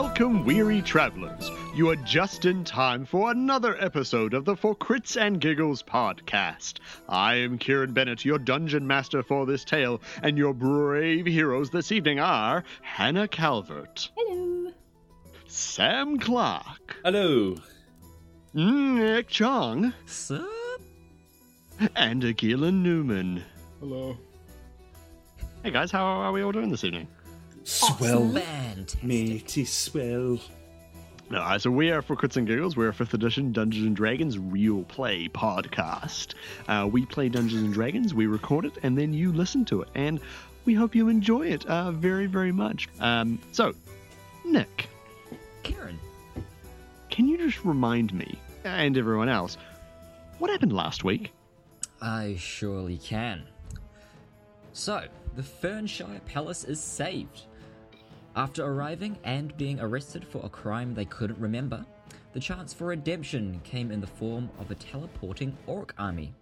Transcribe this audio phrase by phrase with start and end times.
[0.00, 1.50] Welcome, weary travelers.
[1.74, 6.74] You are just in time for another episode of the For Crits and Giggles podcast.
[7.08, 11.90] I am Kieran Bennett, your dungeon master for this tale, and your brave heroes this
[11.90, 14.70] evening are Hannah Calvert, Hello.
[15.48, 17.56] Sam Clark, Hello.
[18.54, 20.46] Nick Chong, Sup?
[21.96, 23.42] and Agilan Newman.
[23.80, 24.16] Hello.
[25.64, 27.08] Hey guys, how are we all doing this evening?
[27.68, 28.32] Swell.
[28.32, 29.04] Fantastic.
[29.04, 30.38] Matey swell.
[31.30, 32.78] Alright, so we are for Crits and Giggles.
[32.78, 36.32] We're a 5th edition Dungeons and Dragons real play podcast.
[36.66, 39.88] Uh, we play Dungeons and Dragons, we record it, and then you listen to it.
[39.94, 40.18] And
[40.64, 42.88] we hope you enjoy it uh, very, very much.
[43.00, 43.74] Um, so,
[44.46, 44.88] Nick,
[45.62, 45.98] Karen.
[47.10, 49.58] can you just remind me and everyone else
[50.38, 51.32] what happened last week?
[52.00, 53.42] I surely can.
[54.72, 55.04] So,
[55.36, 57.42] the Fernshire Palace is saved.
[58.38, 61.84] After arriving and being arrested for a crime they couldn't remember,
[62.34, 66.32] the chance for redemption came in the form of a teleporting orc army.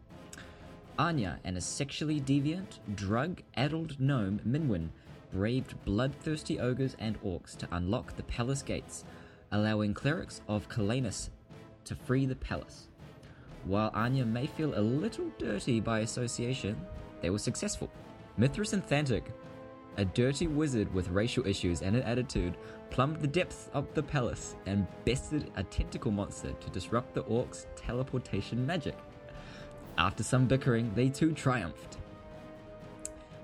[0.99, 4.91] Anya and a sexually deviant, drug addled gnome Minwin
[5.33, 9.07] braved bloodthirsty ogres and orcs to unlock the palace gates,
[9.51, 11.31] allowing clerics of Kalanus
[11.87, 12.89] to free the palace.
[13.65, 16.77] While Anya may feel a little dirty by association,
[17.23, 17.91] they were successful.
[18.37, 19.33] Mithras and Thantic,
[19.97, 22.57] a dirty wizard with racial issues and an attitude,
[22.91, 27.67] plumbed the depths of the palace and bested a tentacle monster to disrupt the orcs'
[27.75, 28.97] teleportation magic.
[29.99, 31.99] After some bickering, they too triumphed.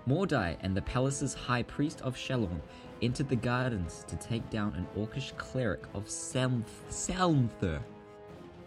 [0.07, 2.61] Mordai and the palace's high priest of Shalom
[3.01, 7.81] entered the gardens to take down an orcish cleric of Salm- Salmthur.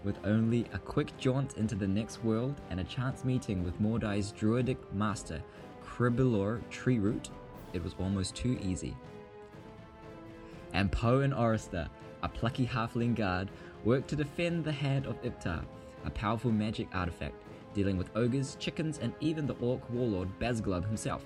[0.04, 4.32] With only a quick jaunt into the next world and a chance meeting with Mordai's
[4.32, 5.42] druidic master,
[5.84, 7.30] Kribilor Treeroot,
[7.74, 8.96] it was almost too easy.
[10.74, 11.88] And Poe and Orister,
[12.24, 13.50] a plucky halfling guard,
[13.84, 15.64] worked to defend the hand of Iptar,
[16.06, 17.42] a powerful magic artifact,
[17.74, 21.26] dealing with ogres, chickens, and even the orc warlord Bazglub himself.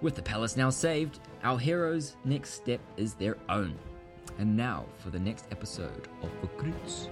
[0.00, 3.78] With the palace now saved, our heroes' next step is their own.
[4.38, 7.08] And now for the next episode of The Crits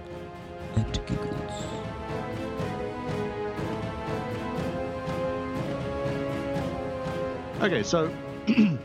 [0.75, 2.30] and Giggles.
[7.61, 8.11] Okay, so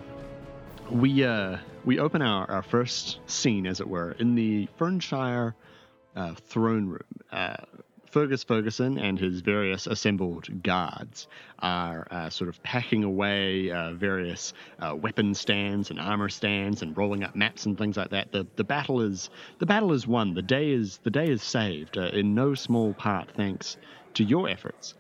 [0.91, 1.57] we uh,
[1.87, 5.55] we open our, our first scene, as it were, in the Fernshire
[6.15, 7.01] uh, throne room.
[7.33, 7.57] Uh,
[8.11, 11.27] Fergus Ferguson and his various assembled guards
[11.61, 16.95] are uh, sort of packing away uh, various uh, weapon stands and armor stands and
[16.99, 18.31] rolling up maps and things like that.
[18.31, 20.35] The the battle is the battle is won.
[20.35, 23.79] The day is the day is saved uh, in no small part thanks
[24.13, 24.93] to your efforts.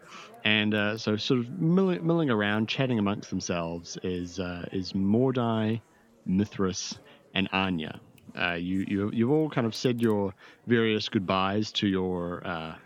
[0.47, 5.81] And uh, so, sort of milling, milling around, chatting amongst themselves, is uh, is Mordai,
[6.25, 7.01] Mithras,
[7.35, 7.99] and Anya.
[8.39, 10.35] Uh, you you you've all kind of said your
[10.69, 12.77] various goodbyes to your, uh,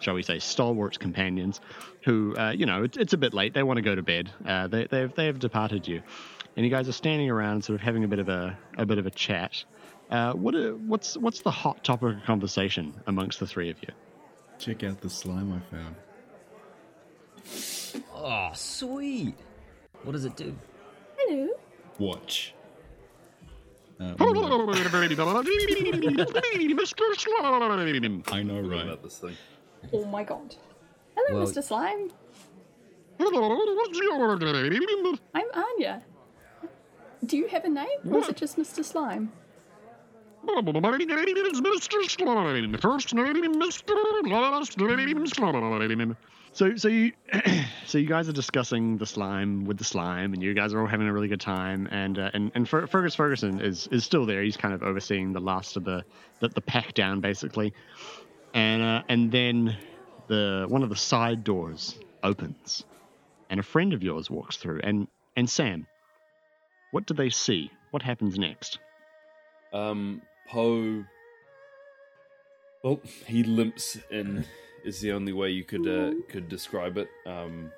[0.00, 1.62] shall we say, stalwart companions,
[2.02, 3.54] who uh, you know it, it's a bit late.
[3.54, 4.30] They want to go to bed.
[4.44, 6.02] Uh, they they've they have departed you,
[6.58, 8.98] and you guys are standing around, sort of having a bit of a a bit
[8.98, 9.64] of a chat.
[10.10, 13.88] Uh, what what's what's the hot topic of conversation amongst the three of you?
[14.58, 15.96] Check out the slime I found.
[18.14, 19.34] Oh, sweet!
[20.04, 20.54] What does it do?
[21.18, 21.48] Hello.
[21.98, 22.54] Watch.
[24.00, 24.14] Uh,
[28.32, 28.84] I know, right?
[28.84, 29.36] About this thing.
[29.92, 30.54] Oh my god.
[31.16, 31.62] Hello, Well- Mr.
[31.62, 32.10] Slime.
[35.34, 36.02] I'm Anya.
[37.24, 38.84] Do you have a name, or is it just Mr.
[38.84, 39.30] Slime?
[46.54, 47.12] So, so you,
[47.86, 50.86] so you guys are discussing the slime with the slime, and you guys are all
[50.86, 51.88] having a really good time.
[51.90, 54.42] And uh, and and Fer- Fergus Ferguson is is still there.
[54.42, 56.04] He's kind of overseeing the last of the
[56.40, 57.72] the, the pack down, basically.
[58.52, 59.76] And uh, and then
[60.28, 62.84] the one of the side doors opens,
[63.48, 64.80] and a friend of yours walks through.
[64.84, 65.86] And and Sam,
[66.90, 67.70] what do they see?
[67.92, 68.78] What happens next?
[69.72, 71.04] Um, Poe.
[72.84, 74.44] Well, he limps in.
[74.84, 77.08] Is the only way you could uh, could describe it.
[77.24, 77.70] Um,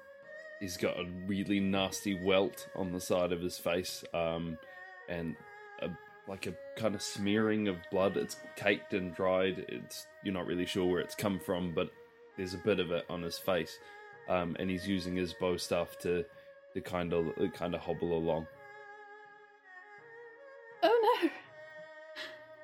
[0.61, 4.57] he's got a really nasty welt on the side of his face, um,
[5.09, 5.37] and
[5.83, 5.91] a,
[6.27, 8.17] like a kind of smearing of blood.
[8.17, 9.67] It's caked and dried.
[9.69, 11.91] It's you're not really sure where it's come from, but
[12.37, 13.79] there's a bit of it on his face,
[14.29, 16.25] um, and he's using his bow staff to
[16.73, 18.47] to kind of kind of hobble along.
[20.83, 21.31] Oh no.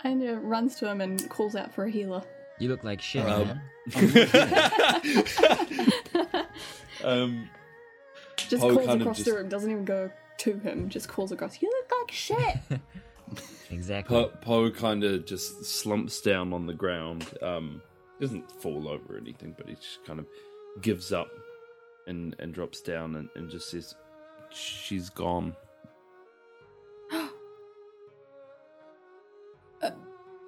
[0.11, 2.23] Anya runs to him and calls out for a healer.
[2.61, 3.61] You look like shit, Um, man.
[7.05, 7.49] um,
[8.37, 11.09] Just Poe calls kind of across just- the room, doesn't even go to him, just
[11.09, 11.61] calls across.
[11.61, 12.57] You look like shit.
[13.73, 14.17] Exactly.
[14.17, 17.25] Poe, Poe kind of just slumps down on the ground.
[17.41, 17.81] Um,
[18.21, 20.27] doesn't fall over or anything, but he just kind of
[20.83, 21.29] gives up
[22.09, 23.95] and and drops down and, and just says,
[24.53, 25.55] "She's gone."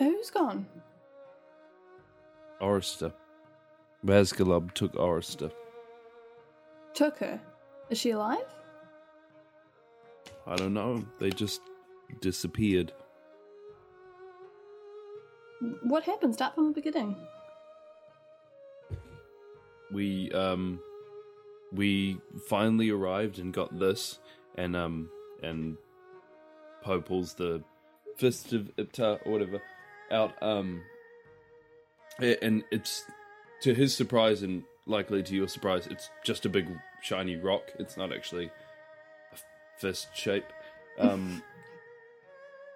[0.00, 0.66] Who's gone?
[2.62, 3.12] Orister.
[4.06, 5.52] Basgalub took Orister.
[6.94, 7.40] Took her.
[7.90, 8.46] Is she alive?
[10.46, 11.04] I don't know.
[11.18, 11.60] They just
[12.20, 12.92] disappeared.
[15.82, 16.34] What happened?
[16.34, 17.16] Start from the beginning.
[19.92, 20.80] we um
[21.72, 22.18] we
[22.48, 24.18] finally arrived and got this
[24.56, 25.08] and um
[25.42, 25.76] and
[26.82, 27.62] Poe pulls the
[28.16, 29.60] fist of Iptar or whatever
[30.10, 30.82] out um
[32.18, 33.04] and it's
[33.60, 36.66] to his surprise and likely to your surprise it's just a big
[37.00, 38.50] shiny rock it's not actually
[39.32, 39.36] a
[39.78, 40.44] fist shape
[40.98, 41.42] um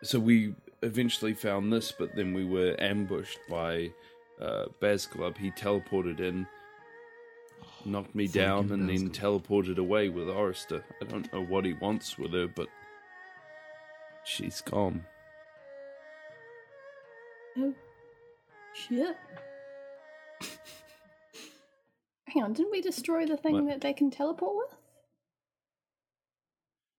[0.02, 3.90] so we eventually found this but then we were ambushed by
[4.40, 6.46] uh Basgalub he teleported in
[7.86, 10.82] knocked me down and then teleported away with Orister.
[11.00, 12.68] I don't know what he wants with her, but
[14.24, 15.04] she's gone.
[17.58, 17.74] Oh.
[18.76, 19.16] Shit.
[22.28, 23.66] Hang on, didn't we destroy the thing What?
[23.68, 24.76] that they can teleport with?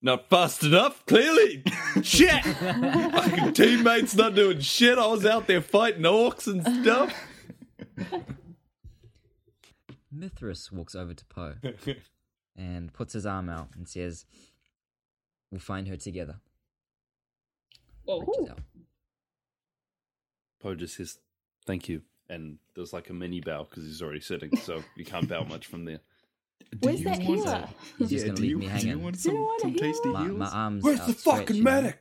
[0.01, 1.63] Not fast enough, clearly.
[2.03, 2.43] shit!
[2.43, 4.97] Fucking teammates not doing shit.
[4.97, 7.13] I was out there fighting orcs and stuff.
[10.11, 11.55] Mithras walks over to Poe
[12.55, 14.25] and puts his arm out and says,
[15.51, 16.37] We'll find her together.
[18.07, 18.47] Reaches Oh.
[18.51, 18.59] out.
[20.61, 21.17] Poe just says,
[21.67, 22.01] thank you.
[22.29, 25.67] And there's like a mini bow because he's already sitting, so you can't bow much
[25.67, 25.99] from there.
[26.71, 27.69] Do Where's that want- healer?
[27.99, 28.87] He's just Yeah, gonna leave you, me do hanging.
[28.89, 30.37] you want some, don't want some tasty my, heals?
[30.37, 31.71] my arms Where's the fucking you know?
[31.71, 31.99] medic?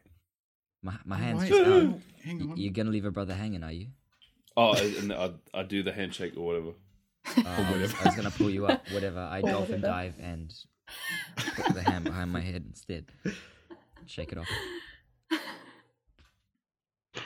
[0.83, 1.67] My, my hands Wait, just out.
[1.67, 2.57] hang- hang on.
[2.57, 3.89] You're gonna leave a brother hanging, are you?
[4.57, 6.71] Oh, and I, I do the handshake or whatever.
[7.37, 9.21] Uh, I, was, I was gonna pull you up, whatever.
[9.21, 9.87] I Or dolphin whatever.
[9.87, 10.53] dive and
[11.37, 13.07] put the hand behind my head instead.
[14.07, 14.49] Shake it off.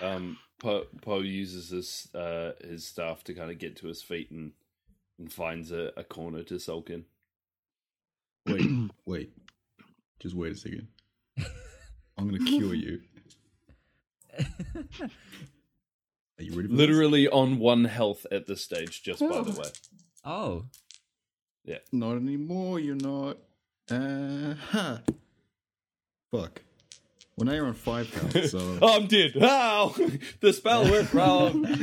[0.02, 4.30] Um, Poe Poe uses his uh, his staff to kind of get to his feet
[4.30, 4.52] and
[5.18, 7.04] and finds a, a corner to sulk in.
[8.46, 9.32] Wait, wait.
[10.20, 10.88] Just wait a second.
[12.18, 13.00] I'm gonna cure you.
[14.38, 14.44] Are
[16.42, 16.68] you ready?
[16.68, 19.52] For Literally on one health at this stage, just by the Oh.
[19.60, 19.70] way.
[20.24, 20.64] Oh,
[21.64, 21.78] Yeah.
[21.92, 22.80] Not anymore.
[22.80, 23.38] You're not.
[23.90, 24.98] Uh huh.
[26.30, 26.62] Fuck.
[27.40, 28.44] Well, now you're on five health.
[28.50, 29.32] So I'm dead.
[29.40, 29.94] How?
[30.40, 31.66] the spell went wrong.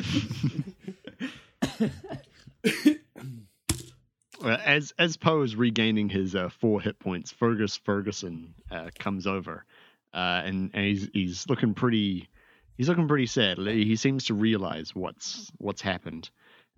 [4.39, 9.25] Uh, as as Poe is regaining his uh, four hit points, Fergus Ferguson uh, comes
[9.25, 9.65] over,
[10.13, 12.29] uh, and, and he's he's looking pretty
[12.77, 13.57] he's looking pretty sad.
[13.57, 16.29] He seems to realize what's what's happened,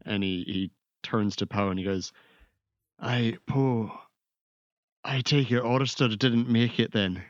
[0.05, 0.71] and he he
[1.03, 2.13] turns to Poe and he goes,
[2.97, 3.91] "I Poe,
[5.03, 7.21] I take it Orister didn't make it then.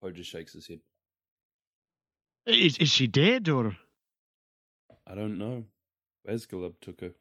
[0.00, 0.80] Poe just shakes his head.
[2.46, 3.76] Is is she dead or?"
[5.06, 5.64] I don't know.
[6.28, 7.12] Escalib took her.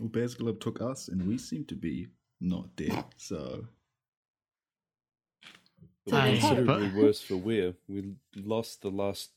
[0.00, 2.08] well, Bezgalub took us, and we seem to be
[2.40, 3.04] not dead.
[3.16, 3.66] So
[6.04, 7.74] But Aye, we're considerably worse for wear.
[7.88, 9.30] We lost the last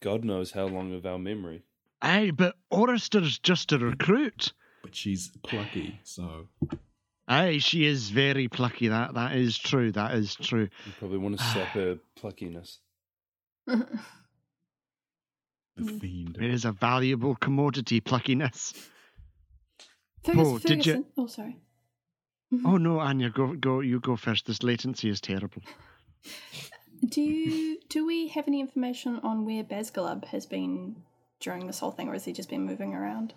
[0.00, 1.62] God knows how long of our memory.
[2.00, 4.52] Aye, but Orister's just a recruit.
[4.82, 6.00] but she's plucky.
[6.02, 6.48] So
[7.32, 8.88] Aye, she is very plucky.
[8.88, 9.90] That that is true.
[9.92, 10.68] That is true.
[10.86, 12.78] You probably want to swap her pluckiness.
[13.66, 13.88] the
[16.00, 16.36] fiend.
[16.40, 18.74] It is a valuable commodity, pluckiness.
[20.24, 21.56] Fergus, Paul, did you- Ferguson- Oh, sorry.
[22.66, 23.80] Oh no, Anya, go go.
[23.80, 24.44] You go first.
[24.46, 25.62] This latency is terrible.
[27.08, 31.02] Do you do we have any information on where Basgalub has been
[31.40, 33.34] during this whole thing, or has he just been moving around?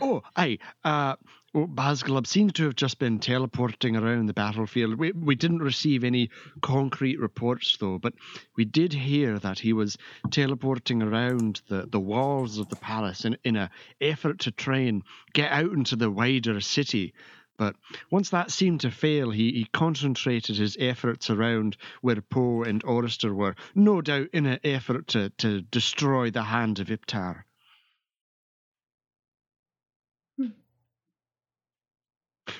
[0.00, 0.58] Oh, aye.
[0.84, 1.16] Uh,
[1.54, 4.94] Basgalub seems to have just been teleporting around the battlefield.
[4.94, 6.30] We we didn't receive any
[6.62, 8.14] concrete reports though, but
[8.56, 9.98] we did hear that he was
[10.30, 13.70] teleporting around the, the walls of the palace in in a
[14.00, 17.14] effort to try and get out into the wider city.
[17.58, 17.76] But
[18.10, 23.34] once that seemed to fail, he, he concentrated his efforts around where Poe and Orister
[23.34, 27.44] were, no doubt in an effort to, to destroy the hand of Iptar.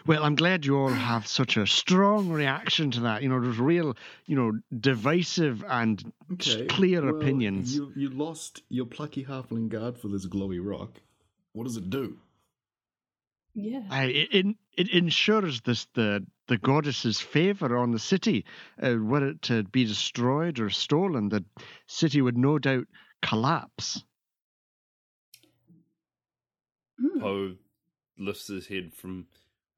[0.07, 3.23] Well, I'm glad you all have such a strong reaction to that.
[3.23, 7.75] You know, there's real, you know, divisive and s- clear well, opinions.
[7.75, 11.01] You you lost your plucky halfling guard for this glowy rock.
[11.53, 12.19] What does it do?
[13.55, 13.83] Yeah.
[13.91, 18.45] I, it, it, it ensures this the the goddess's favor on the city.
[18.83, 21.45] Uh, were it to be destroyed or stolen, the
[21.87, 22.87] city would no doubt
[23.23, 24.03] collapse.
[27.01, 27.21] Hmm.
[27.21, 27.55] Poe
[28.19, 29.27] lifts his head from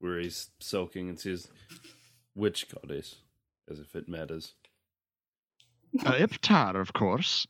[0.03, 1.49] where he's sulking and says,
[2.35, 3.17] Which goddess?
[3.71, 4.55] As if it matters.
[6.05, 7.47] Uh, Iptar, of course.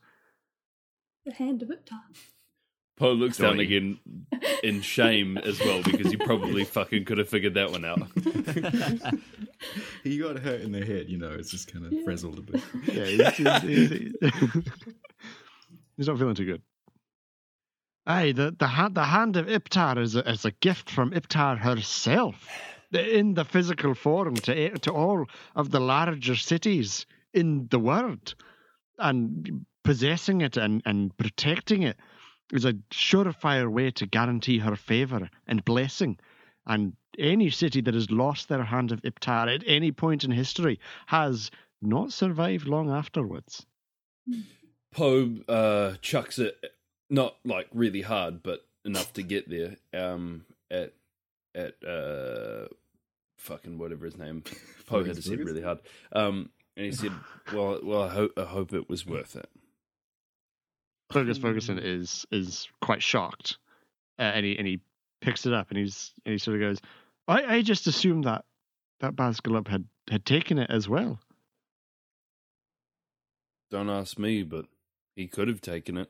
[1.25, 2.01] The hand of Iptar.
[2.95, 3.97] Poe looks down again
[4.63, 8.07] in shame as well because he probably fucking could have figured that one out.
[10.03, 12.61] he got hurt in the head, you know, it's just kind of frazzled a bit.
[12.85, 14.11] Yeah, he's, he's, he's,
[15.97, 16.61] he's not feeling too good.
[18.05, 21.57] Aye, the the hand the hand of Iptar is a, is a gift from Iptar
[21.57, 22.47] herself,
[22.91, 28.35] in the physical form to to all of the larger cities in the world,
[28.99, 31.97] and possessing it and, and protecting it
[32.51, 36.17] is a surefire way to guarantee her favor and blessing.
[36.65, 40.79] And any city that has lost their hand of Iptar at any point in history
[41.07, 43.65] has not survived long afterwards.
[44.91, 46.55] Poe uh, chucks it,
[47.13, 49.77] not like really hard, but enough to get there.
[49.93, 50.93] Um, at
[51.55, 52.65] at uh,
[53.37, 54.43] fucking whatever his name.
[54.87, 55.79] Poe had to say really hard.
[56.11, 57.11] Um, and he said,
[57.53, 59.47] "Well, well, I hope I hope it was worth it."
[61.11, 63.57] Fergus Ferguson is is quite shocked,
[64.17, 64.81] uh, and he and he
[65.21, 66.81] picks it up and he's and he sort of goes,
[67.27, 68.43] "I I just assumed that
[69.01, 71.19] that Basculub had had taken it as well."
[73.69, 74.65] Don't ask me, but
[75.15, 76.09] he could have taken it.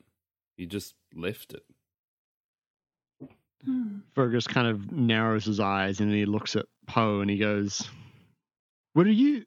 [0.57, 1.63] He just left it.
[3.65, 3.99] Hmm.
[4.13, 7.87] Fergus kind of narrows his eyes and he looks at Poe and he goes,
[8.93, 9.45] "Were you?"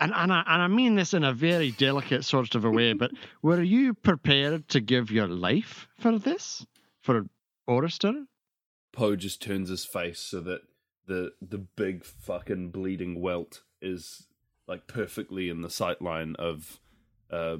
[0.00, 2.92] And and I, and I mean this in a very delicate sort of a way,
[2.92, 3.10] but
[3.42, 6.64] were you prepared to give your life for this,
[7.02, 7.26] for
[7.68, 8.26] Orister?
[8.92, 10.62] Poe just turns his face so that
[11.06, 14.26] the the big fucking bleeding welt is
[14.66, 16.80] like perfectly in the sight line of
[17.30, 17.58] uh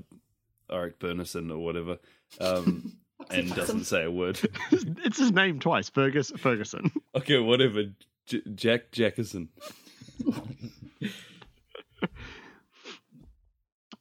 [0.71, 1.99] Eric Bernison or whatever.
[2.41, 2.99] Um
[3.31, 4.39] and doesn't say a word.
[4.71, 6.93] it's his name twice, Fergus Ferguson.
[7.15, 7.85] okay, whatever.
[8.27, 9.49] J- Jack Jackerson.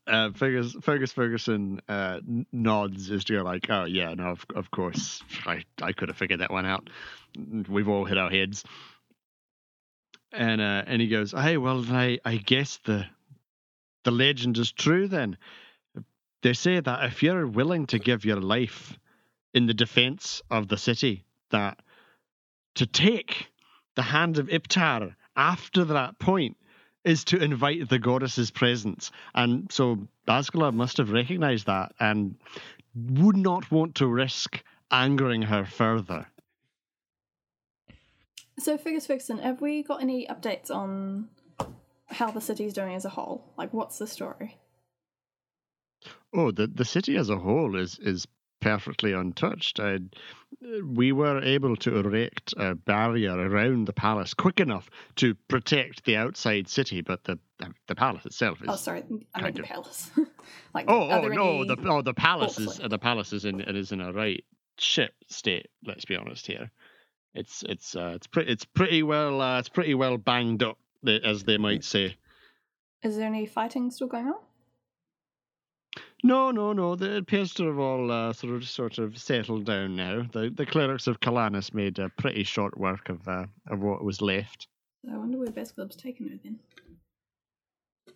[0.07, 2.19] uh, Fergus, Fergus Ferguson uh,
[2.51, 6.17] nods as to go like, oh yeah, no, of, of course, I, I could have
[6.17, 6.89] figured that one out.
[7.67, 8.63] We've all hit our heads.
[10.33, 13.05] And uh, and he goes, hey, well, I I guess the
[14.03, 15.37] the legend is true then.
[16.47, 18.97] They say that if you're willing to give your life
[19.53, 21.81] in the defense of the city, that
[22.75, 23.49] to take
[23.95, 26.55] the hand of Iptar after that point
[27.03, 29.11] is to invite the goddess's presence.
[29.35, 32.37] And so Basculub must have recognized that and
[32.95, 36.27] would not want to risk angering her further.
[38.57, 41.27] So, Fergus Ferguson, have we got any updates on
[42.05, 43.51] how the city's doing as a whole?
[43.57, 44.59] Like, what's the story?
[46.33, 48.27] Oh, the the city as a whole is is
[48.59, 49.79] perfectly untouched.
[49.79, 49.99] I,
[50.83, 56.15] we were able to erect a barrier around the palace quick enough to protect the
[56.17, 57.39] outside city, but the
[57.87, 58.67] the palace itself is.
[58.69, 59.03] Oh, sorry,
[59.33, 60.11] I kind the of- palace.
[60.73, 61.61] like, Oh, oh no!
[61.61, 62.87] any- The oh the palace is Hopefully.
[62.89, 64.43] the palace is in it is in a right
[64.79, 65.67] shit state.
[65.85, 66.71] Let's be honest here.
[67.33, 71.43] It's it's uh, it's pretty it's pretty well uh, it's pretty well banged up, as
[71.43, 72.15] they might say.
[73.03, 74.39] Is there any fighting still going on?
[76.23, 76.95] No, no, no.
[76.95, 80.23] the- It appears to have all uh, sort of sort of settled down now.
[80.31, 84.21] The the clerics of Calanus made a pretty short work of uh, of what was
[84.21, 84.67] left.
[85.11, 86.59] I wonder where Basculub's taken her then.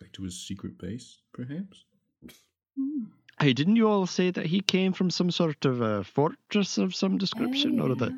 [0.00, 1.84] Back to his secret base, perhaps?
[2.76, 3.04] Hmm.
[3.40, 6.94] Hey, didn't you all say that he came from some sort of a fortress of
[6.94, 8.12] some description, or that?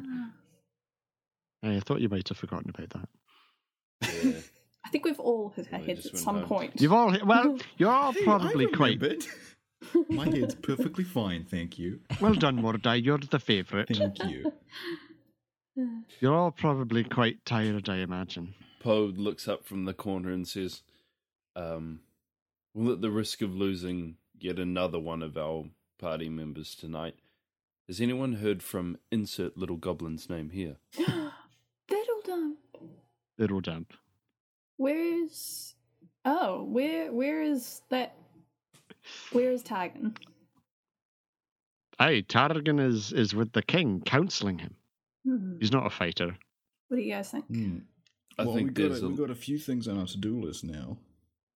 [1.63, 3.09] I thought you might have forgotten about that.
[4.25, 4.41] Yeah.
[4.95, 6.47] I think we've all hit our heads at some home.
[6.47, 6.81] point.
[6.81, 9.27] You've all well, you're all Hey, probably I quite remembered.
[10.09, 11.99] My head's perfectly fine, thank you.
[12.21, 13.03] well done, Mordai.
[13.05, 13.89] You're the favourite.
[13.89, 14.53] Thank you.
[16.21, 18.55] You're all probably quite tired, I imagine.
[18.79, 20.83] Poe looks up from the corner and says,
[21.57, 21.99] um,
[22.73, 25.65] Well, at the risk of losing yet another one of our
[25.99, 27.17] party members tonight,
[27.89, 30.77] has anyone heard from insert little goblin's name here?
[33.37, 33.95] Fiddle dump.
[34.79, 34.99] Little damp.
[35.21, 35.75] Where's
[36.25, 38.17] oh, where where is that
[39.33, 40.17] where is Targan?
[41.99, 44.75] Aye, Targan is is with the king, counselling him.
[45.27, 45.57] Hmm.
[45.61, 46.37] He's not a fighter.
[46.89, 47.47] What do you guys think?
[47.47, 47.79] Hmm.
[48.39, 50.17] I well, think we got, a, a, we got a few things on our to
[50.19, 50.99] do list now.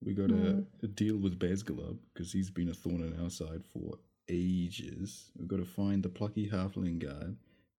[0.03, 0.61] We got Hmm.
[0.81, 3.99] a, a deal with Bazgalub because he's been a thorn in our side for
[4.29, 5.29] ages.
[5.37, 7.33] We've got to find the plucky halfling guy,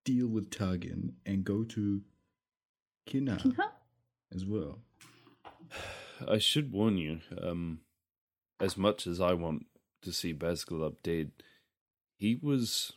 [0.03, 2.01] deal with Targan, and go to
[3.05, 3.69] Kinna Huh?
[4.34, 4.79] as well.
[6.28, 7.20] I should warn you.
[7.42, 7.82] Um,
[8.60, 9.66] as much as I want
[10.01, 11.32] to see Basgalub dead,
[12.18, 12.94] he was.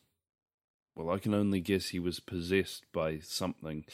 [0.94, 3.84] Well, I can only guess he was possessed by something.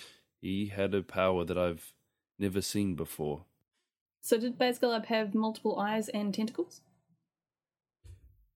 [0.41, 1.93] He had a power that I've
[2.39, 3.45] never seen before.
[4.21, 6.81] So did Basgalub have multiple eyes and tentacles?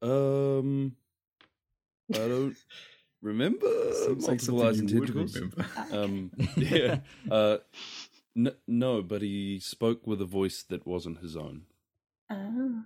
[0.01, 0.97] Um,
[2.13, 2.57] I don't
[3.23, 5.35] remember Seems like eyes and something you would tentacles.
[5.37, 5.67] remember.
[5.93, 6.99] Um, yeah.
[7.31, 7.59] Uh,
[8.37, 11.63] n- no, but he spoke with a voice that wasn't his own.
[12.31, 12.85] Ah.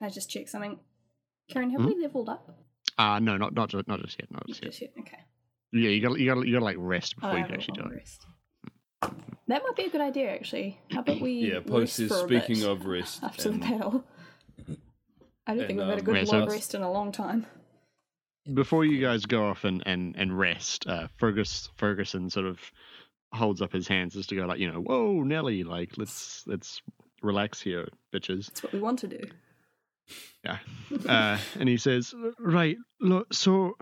[0.00, 0.78] I just check something.
[1.48, 1.86] Kieran, have Hmm?
[1.86, 2.58] we leveled up?
[2.98, 4.70] Uh no, not not just, not just yet, not just yet.
[4.70, 5.18] Just yet, Okay.
[5.72, 7.74] Yeah, you got you got you got to like rest Oh, before you can actually
[7.78, 7.96] do I'll it.
[7.96, 8.26] rest.
[9.48, 10.78] That might be a good idea, actually.
[10.90, 11.32] How about we?
[11.32, 13.22] Yeah, Post is speaking of rest.
[13.22, 14.04] after the battle.
[15.46, 17.10] I don't think we've had a um, good Yeah, so long rest in a long
[17.10, 17.46] time.
[18.54, 22.60] Before you guys go off and and and rest, uh, Fergus Ferguson sort of
[23.32, 26.82] holds up his hands just to go like you know, whoa, Nelly, like let's let's
[27.22, 28.46] relax here, bitches.
[28.46, 29.20] That's what we want to do.
[30.44, 30.58] Yeah.
[31.08, 33.76] Uh, and he says, Right, look, so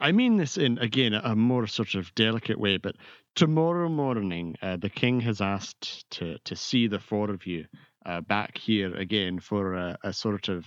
[0.00, 2.96] I mean this in, again, a more sort of delicate way, but
[3.34, 7.66] tomorrow morning, uh, the king has asked to, to see the four of you
[8.06, 10.66] uh, back here again for a, a sort of.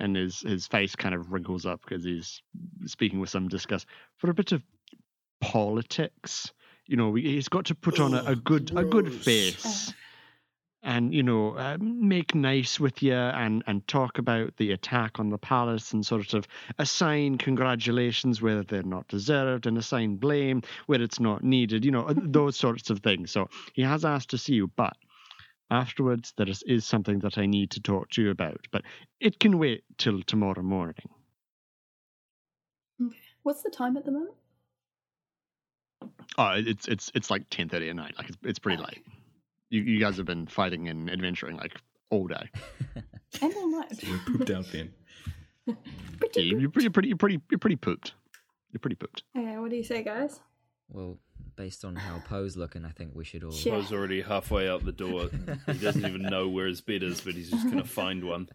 [0.00, 2.40] And his, his face kind of wrinkles up because he's
[2.86, 3.84] speaking with some disgust
[4.18, 4.62] for a bit of
[5.40, 6.52] politics.
[6.88, 9.94] You know, he's got to put on a, a good a good face
[10.82, 15.28] and you know uh, make nice with you and and talk about the attack on
[15.28, 16.46] the palace and sort of
[16.78, 22.02] assign congratulations where they're not deserved and assign blame where it's not needed you know
[22.02, 24.96] uh, those sorts of things so he has asked to see you but
[25.70, 28.82] afterwards there is, is something that i need to talk to you about but
[29.20, 31.08] it can wait till tomorrow morning
[33.00, 33.16] Okay.
[33.42, 34.34] What's the time at the moment?
[36.38, 39.02] Oh it's it's it's like 10:30 at night like it's, it's pretty late
[39.70, 41.74] you, you guys have been fighting and adventuring like
[42.10, 42.48] all day
[43.42, 43.92] And all night.
[44.08, 44.92] We're pooped out then.
[46.18, 48.14] Pretty Yeah, you're pretty, you're pretty, you're pretty, you're pretty pooped.
[48.72, 49.22] You're pretty pooped.
[49.36, 50.40] Okay, what do you say, guys?
[50.88, 51.18] Well,
[51.56, 53.52] based on how Poe's looking, I think we should all.
[53.52, 53.74] Yeah.
[53.74, 55.28] Poe's already halfway out the door.
[55.66, 58.48] he doesn't even know where his bed is, but he's just going to find one.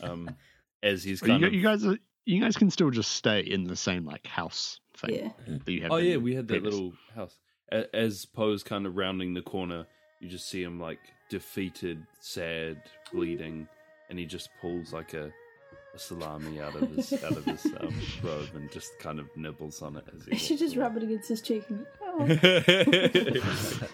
[0.00, 0.30] Um,
[0.82, 1.54] as he's But you, kind of.
[1.54, 5.14] you guys, are, you guys can still just stay in the same like house thing
[5.14, 5.56] Yeah.
[5.64, 5.92] that you have.
[5.92, 6.74] Oh yeah, we had that previous.
[6.74, 7.36] little house.
[7.92, 9.86] As Poe's kind of rounding the corner,
[10.20, 12.80] you just see him like defeated, sad,
[13.12, 13.66] bleeding,
[14.10, 15.32] and he just pulls like a,
[15.94, 19.82] a salami out of his out of his um, robe and just kind of nibbles
[19.82, 20.32] on it as he.
[20.32, 20.84] You should just away.
[20.84, 22.26] rub it against his cheek and oh.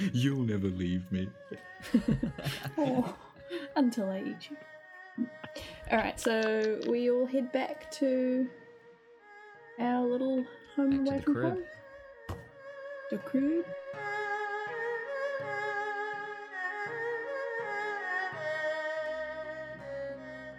[0.12, 1.28] You'll never leave me.
[2.78, 3.14] oh,
[3.76, 4.56] until I eat you.
[5.90, 8.48] Alright, so we all head back to
[9.78, 10.44] our little
[10.76, 11.52] home Back to away the from crib.
[11.52, 11.64] home.
[13.10, 13.64] The crib.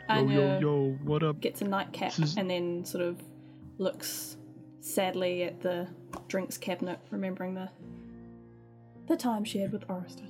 [0.10, 1.40] Yo, yo, Anya yo, what up?
[1.40, 3.22] gets a nightcap This is- and then sort of
[3.78, 4.38] looks
[4.82, 5.88] sadly at the
[6.28, 7.70] drinks cabinet, remembering the
[9.08, 10.30] the time she had with Orister.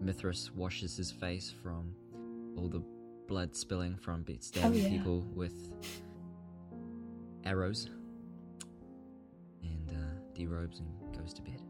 [0.00, 1.94] Mithras washes his face from
[2.56, 2.82] all the
[3.26, 4.88] blood spilling from be- stabbing yeah.
[4.88, 5.72] people with
[7.44, 7.88] arrows,
[9.62, 11.60] and uh, derobes and goes to bed.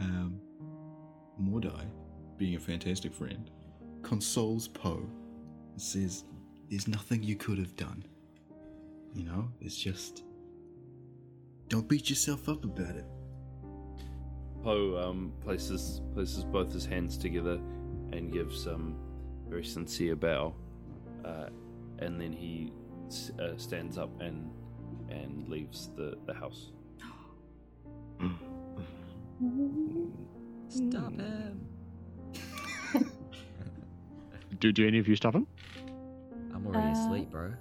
[0.00, 0.40] Um,
[1.40, 1.84] Mordai,
[2.36, 3.50] being a fantastic friend,
[4.02, 5.06] consoles Poe
[5.72, 6.24] and says,
[6.70, 8.04] There's nothing you could have done.
[9.14, 10.22] You know, it's just.
[11.68, 13.04] Don't beat yourself up about it.
[14.62, 17.58] Poe um, places places both his hands together
[18.12, 18.96] and gives um
[19.48, 20.54] very sincere bow,
[21.24, 21.48] uh,
[21.98, 22.72] and then he
[23.40, 24.50] uh, stands up and
[25.08, 26.72] and leaves the, the house.
[30.68, 31.66] Stop him!
[34.60, 35.46] Do do any of you stop him?
[36.54, 37.52] I'm already Uh, asleep, bro.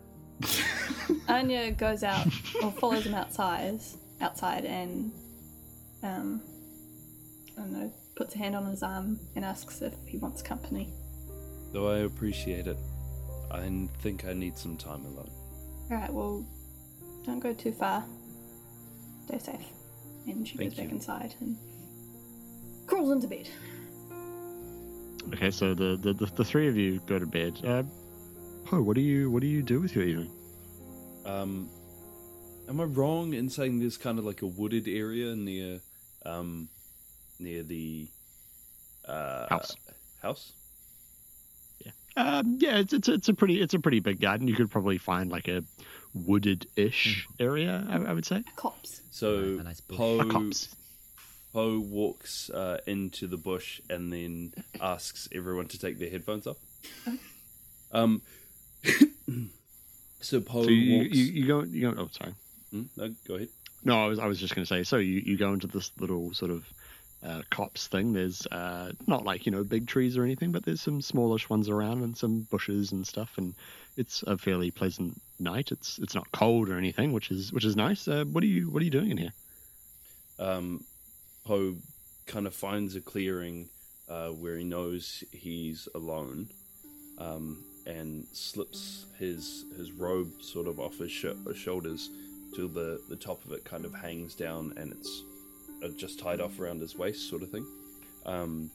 [1.28, 2.26] Anya goes out
[2.64, 3.80] or follows him outside,
[4.22, 5.12] outside, and
[6.04, 6.42] um,
[7.58, 10.94] I don't know, puts a hand on his arm and asks if he wants company.
[11.72, 12.78] Though I appreciate it,
[13.52, 15.30] I think I need some time alone.
[15.92, 16.46] All right, well,
[17.26, 18.04] don't go too far.
[19.26, 19.66] Stay safe.
[20.28, 20.96] And she Thank goes back you.
[20.96, 21.58] inside and
[22.88, 23.48] crawls into bed.
[25.34, 27.60] Okay, so the, the, the, the three of you go to bed.
[27.64, 27.84] Uh,
[28.66, 30.32] Poe, what do you what do you do with your evening?
[31.26, 31.70] Um,
[32.68, 35.80] am I wrong in saying there's kind of like a wooded area near,
[36.26, 36.70] um,
[37.40, 38.08] near the
[39.08, 39.76] uh, House.
[40.22, 40.54] House.
[42.18, 44.48] Um, yeah, it's it's it's a pretty it's a pretty big garden.
[44.48, 45.64] You could probably find like a
[46.14, 47.86] wooded-ish area.
[47.90, 48.44] I, I would say.
[48.56, 49.02] Copse.
[49.12, 49.98] So A nice bush.
[49.98, 50.76] Poe A copse.
[51.54, 56.58] Poe walks uh, into the bush and then asks everyone to take their headphones off.
[57.92, 58.22] Um,
[60.22, 61.16] so Poe So you, walks.
[61.16, 62.02] you, you go you go.
[62.02, 62.34] Oh, sorry.
[62.72, 62.84] Hmm?
[62.98, 63.50] No, go ahead.
[63.84, 64.84] No, I was I was just going to say.
[64.84, 66.66] So you, you go into this little sort of
[67.26, 68.14] uh, copse thing.
[68.14, 71.70] There's uh, not like you know big trees or anything, but there's some smallish ones
[71.70, 73.38] around and some bushes and stuff.
[73.38, 73.56] And
[73.98, 75.72] it's a fairly pleasant night.
[75.72, 78.08] It's it's not cold or anything, which is which is nice.
[78.08, 79.34] Uh, what are you what are you doing in here?
[80.40, 80.84] um,
[82.26, 83.70] kind of finds a clearing
[84.10, 86.48] uh, where he knows he's alone,
[87.18, 92.10] um, and slips his his robe sort of off his sh- shoulders
[92.56, 95.24] till the the top of it kind of hangs down, and it's
[95.84, 97.66] uh, just tied off around his waist, sort of thing.
[98.26, 98.72] Um,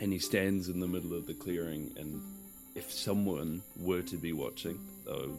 [0.00, 2.22] and he stands in the middle of the clearing, and
[2.74, 5.38] if someone were to be watching, though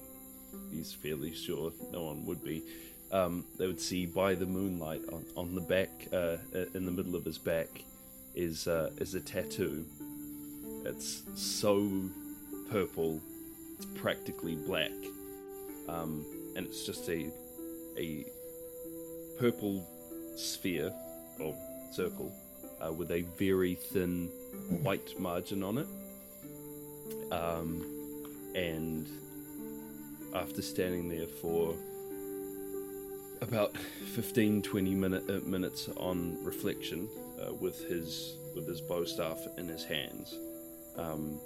[0.71, 2.63] he's fairly sure no one would be,
[3.11, 6.91] um, they would see by the moonlight on, on the back, uh, uh, in the
[6.91, 7.83] middle of his back,
[8.35, 9.85] is uh, is a tattoo.
[10.85, 11.89] It's so
[12.69, 13.21] purple,
[13.77, 14.91] it's practically black,
[15.87, 17.31] um, and it's just a
[17.97, 18.25] a
[19.39, 19.87] purple
[20.39, 20.93] sphere
[21.39, 21.55] or
[21.91, 22.31] circle
[22.85, 24.27] uh, with a very thin
[24.81, 25.87] white margin on it.
[27.31, 27.85] Um,
[28.55, 29.07] and
[30.33, 31.75] after standing there for
[33.41, 37.07] about 15 20 minute, uh, minutes on reflection
[37.41, 40.37] uh, with his with his bow staff in his hands
[40.97, 41.39] um,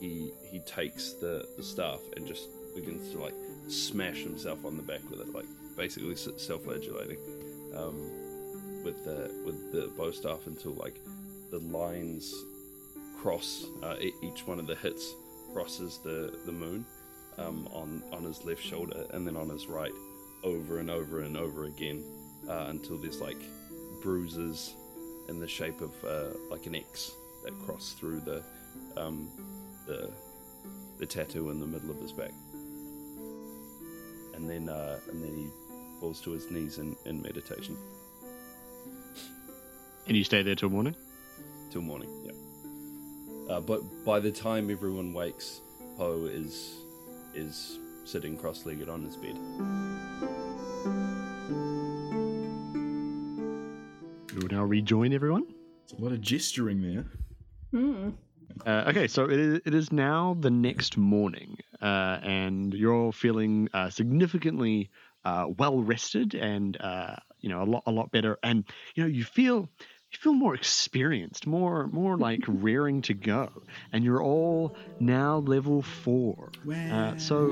[0.00, 3.34] he he takes the, the staff and just begins to like
[3.68, 7.18] smash himself on the back with it like basically self-flagellating
[7.76, 8.10] um,
[8.84, 11.00] with the with the bow staff until like
[11.50, 12.34] the lines
[13.18, 15.14] cross uh, each one of the hits
[15.52, 16.84] crosses the the moon
[17.38, 19.92] um, on on his left shoulder and then on his right
[20.42, 22.04] over and over and over again
[22.48, 23.42] uh, until there's like
[24.02, 24.74] bruises
[25.28, 27.12] in the shape of uh, like an X
[27.44, 28.42] that cross through the
[28.96, 29.28] um,
[29.86, 30.10] the
[30.98, 32.32] the tattoo in the middle of his back,
[34.34, 35.48] and then uh, and then he
[36.00, 37.76] falls to his knees in, in meditation
[40.06, 40.94] And you stay there till morning.
[41.70, 42.10] till morning.
[42.24, 42.32] Yeah.
[43.56, 45.60] Uh, but by the time everyone wakes,
[45.96, 46.76] Poe is
[47.34, 49.36] is sitting cross-legged on his bed.
[54.34, 55.44] We will now rejoin everyone.
[55.84, 57.04] It's a lot of gesturing there.
[57.70, 58.10] Hmm.
[58.64, 63.12] Uh, okay, so it is, it is now the next morning, uh, and you're all
[63.12, 64.90] feeling uh, significantly
[65.24, 69.08] uh, well rested, and uh, you know a lot a lot better, and you know
[69.08, 69.68] you feel
[70.12, 73.50] you feel more experienced, more more like raring to go,
[73.92, 76.50] and you're all now level four.
[76.70, 77.48] Uh, so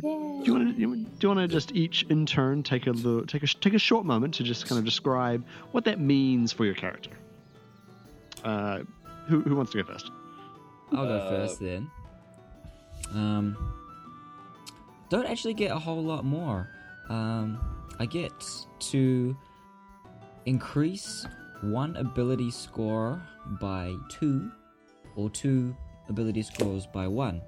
[0.00, 3.26] do you want to do you want to just each in turn take a little,
[3.26, 6.64] take a take a short moment to just kind of describe what that means for
[6.64, 7.10] your character?
[8.42, 8.80] Uh,
[9.26, 10.10] who who wants to go first?
[10.92, 11.90] I'll go Uh, first then.
[13.12, 13.56] Um,
[15.10, 16.68] don't actually get a whole lot more.
[17.08, 17.58] Um,
[17.98, 18.32] I get
[18.90, 19.36] to
[20.46, 21.26] increase
[21.62, 23.22] one ability score
[23.60, 24.50] by two,
[25.16, 25.74] or two
[26.08, 27.40] ability scores by one.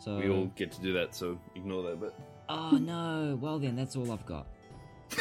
[0.00, 2.14] So We all get to do that, so ignore that bit.
[2.48, 3.38] Oh no!
[3.40, 4.46] Well then, that's all I've got.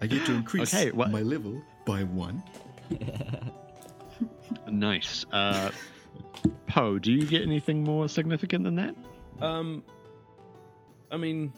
[0.00, 2.42] I get to increase Okay, what- my level by one.
[4.70, 5.24] Nice.
[5.32, 5.70] Uh,
[6.66, 8.94] Poe, do you get anything more significant than that?
[9.40, 9.82] Um,
[11.14, 11.52] I mean,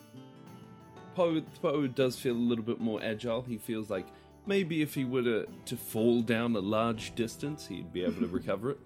[1.14, 3.40] Poe Poe does feel a little bit more agile.
[3.40, 4.07] He feels like
[4.45, 8.27] maybe if he were to, to fall down a large distance, he'd be able to
[8.40, 8.79] recover it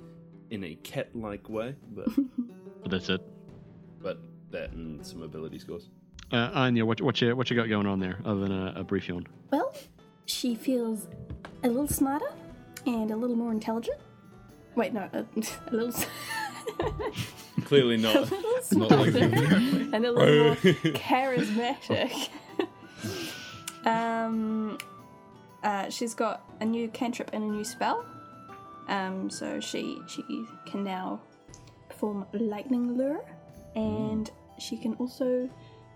[0.51, 1.75] in a cat-like way.
[1.93, 2.09] But
[2.83, 3.21] But that's it.
[4.01, 4.19] but
[4.53, 5.89] that and some ability scores.
[6.33, 8.85] Uh, Anya, what what you what you got going on there other than a, a
[8.85, 9.27] brief yawn?
[9.51, 9.75] Well,
[10.27, 11.09] she feels
[11.65, 12.33] a little smarter
[12.87, 13.99] and a little more intelligent.
[14.77, 15.19] Wait, no, a,
[15.67, 15.93] a little.
[16.85, 17.33] S-
[17.65, 18.15] Clearly a not.
[18.31, 18.41] little
[18.79, 20.55] Not like smarter and a little more
[20.97, 22.29] charismatic.
[23.85, 24.79] um,
[25.63, 28.05] uh, she's got a new cantrip and a new spell.
[28.89, 30.23] Um, so she she
[30.67, 31.21] can now
[31.89, 33.25] perform lightning lure,
[33.77, 35.49] and she can also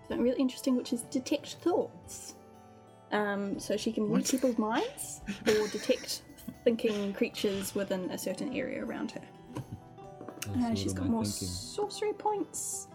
[0.07, 2.35] something really interesting, which is detect thoughts.
[3.11, 6.21] Um, so she can read people's minds or detect
[6.63, 9.21] thinking creatures within a certain area around her.
[10.47, 11.47] Uh, she's got more thinking?
[11.47, 12.87] sorcery points.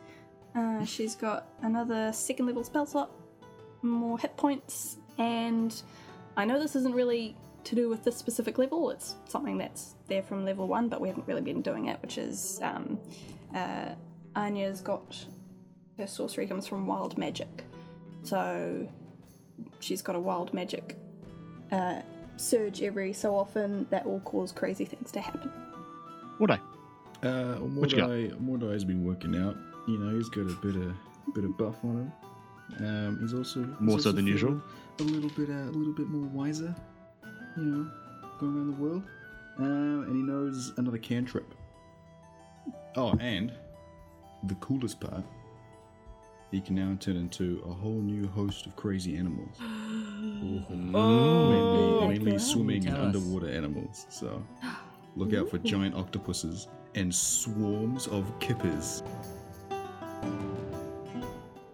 [0.55, 3.11] Uh, she's got another second level spell slot,
[3.83, 5.83] more hit points, and
[6.37, 8.91] I know this isn't really to do with this specific level.
[8.91, 12.19] It's something that's there from level one, but we haven't really been doing it, which
[12.19, 12.99] is um,
[13.55, 13.91] uh,
[14.35, 15.25] Anya's got
[15.99, 17.65] her sorcery comes from wild magic.
[18.23, 18.89] So
[19.79, 20.97] she's got a wild magic
[21.71, 22.01] uh,
[22.37, 25.51] surge every so often that will cause crazy things to happen.
[26.39, 26.59] Would I?
[27.23, 28.09] Uh, What you got?
[28.11, 29.57] Mordai, Mordai's been working out.
[29.87, 30.95] You know, he's got a bit of
[31.35, 31.97] bit of buff on
[32.79, 32.87] him.
[32.87, 34.61] Um, he's also he's More so than usual?
[35.01, 36.75] A little bit, uh, a little bit more wiser.
[37.57, 37.91] You know,
[38.39, 39.03] going around the world.
[39.59, 41.55] Um, and he knows another cantrip.
[42.97, 43.53] Oh, and
[44.45, 45.25] the coolest part,
[46.51, 49.57] he can now turn into a whole new host of crazy animals.
[50.93, 54.07] Oh, mainly, mainly swimming and underwater animals.
[54.11, 54.43] So
[55.17, 59.03] look out for giant octopuses and swarms of kippers.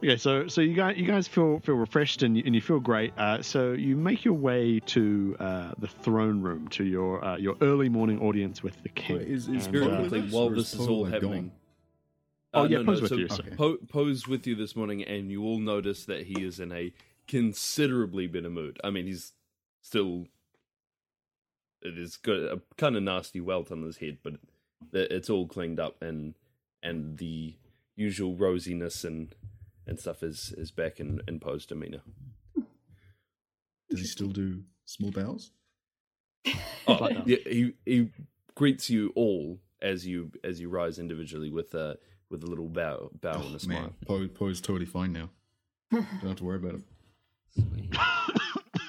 [0.05, 2.79] Okay, so so you guys you guys feel feel refreshed and you, and you feel
[2.79, 3.12] great.
[3.18, 7.57] Uh, so you make your way to uh, the throne room to your uh, your
[7.62, 9.18] early morning audience with the king.
[9.18, 10.87] Wait, is- is And, Very Poe uh, with quickly, us, while or is this is
[10.87, 11.42] all like, happening.
[11.49, 11.53] gone?
[12.55, 13.57] Oh, Uh, yeah, no, Poe's no, with so you, so- Okay.
[13.57, 16.92] Poe, Poe's with you this morning, and you will notice that he is in a
[17.27, 18.79] considerably better mood.
[18.85, 19.33] I mean, he's
[19.81, 20.27] still.
[21.87, 24.35] It is got a kind of nasty welt on his head, but
[24.92, 26.35] it's all cleaned up, and
[26.83, 27.55] and the
[27.94, 29.35] usual rosiness and
[29.87, 32.03] and stuff is is back in in Poe's demeanor.
[33.88, 35.53] Does he still do small bows?
[36.88, 38.11] Oh, yeah, he he
[38.55, 41.99] greets you all as you as you rise individually with a
[42.31, 43.81] with a little bow bow and a oh, smile.
[43.81, 45.31] Man, Poe, Poe's totally fine now.
[45.92, 46.83] Don't have to worry about it.
[47.55, 47.96] Sweet.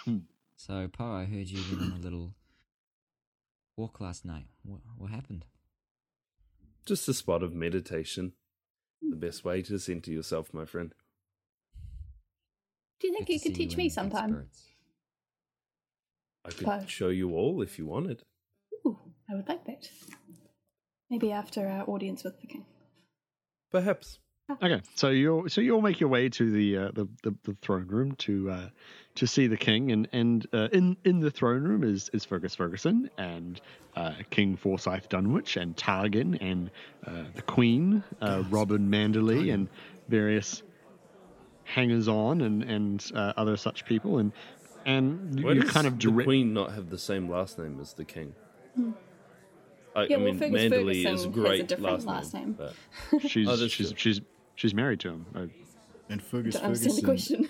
[0.55, 2.33] so, Poe, I heard you went on a little
[3.77, 4.47] walk last night.
[4.63, 5.45] What, what happened?
[6.85, 8.33] Just a spot of meditation.
[9.01, 10.93] The best way to center yourself, my friend.
[12.99, 14.29] Do you think Good you could teach in me sometime?
[14.31, 14.63] spirits.
[16.43, 16.85] I could Bye.
[16.87, 18.23] show you all if you wanted.
[18.85, 18.97] Ooh,
[19.29, 19.89] I would like that.
[21.09, 22.65] Maybe after our audience with the king.
[23.71, 24.19] Perhaps.
[24.49, 27.85] Okay, so you'll so you'll make your way to the uh, the, the the throne
[27.87, 28.69] room to uh,
[29.15, 32.55] to see the king, and and uh, in in the throne room is is Fergus
[32.55, 33.59] Ferguson and
[33.97, 36.71] uh, King Forsyth Dunwich and Targan and
[37.05, 39.67] uh, the Queen uh, Robin Manderley and
[40.07, 40.63] various
[41.65, 44.31] hangers on and and uh, other such people, and
[44.85, 47.91] and Why you does kind of the queen not have the same last name as
[47.93, 48.33] the king?
[49.93, 52.33] I, Yeah, I well, mean, Fergus Manderley Ferguson is has a great different last, last
[52.33, 52.55] name.
[52.57, 52.73] name.
[53.11, 54.21] but- She's Oh, she's she's
[54.57, 55.25] she's married to him.
[55.33, 55.45] Uh,
[56.09, 57.49] And Fergus Don't the Ferguson question.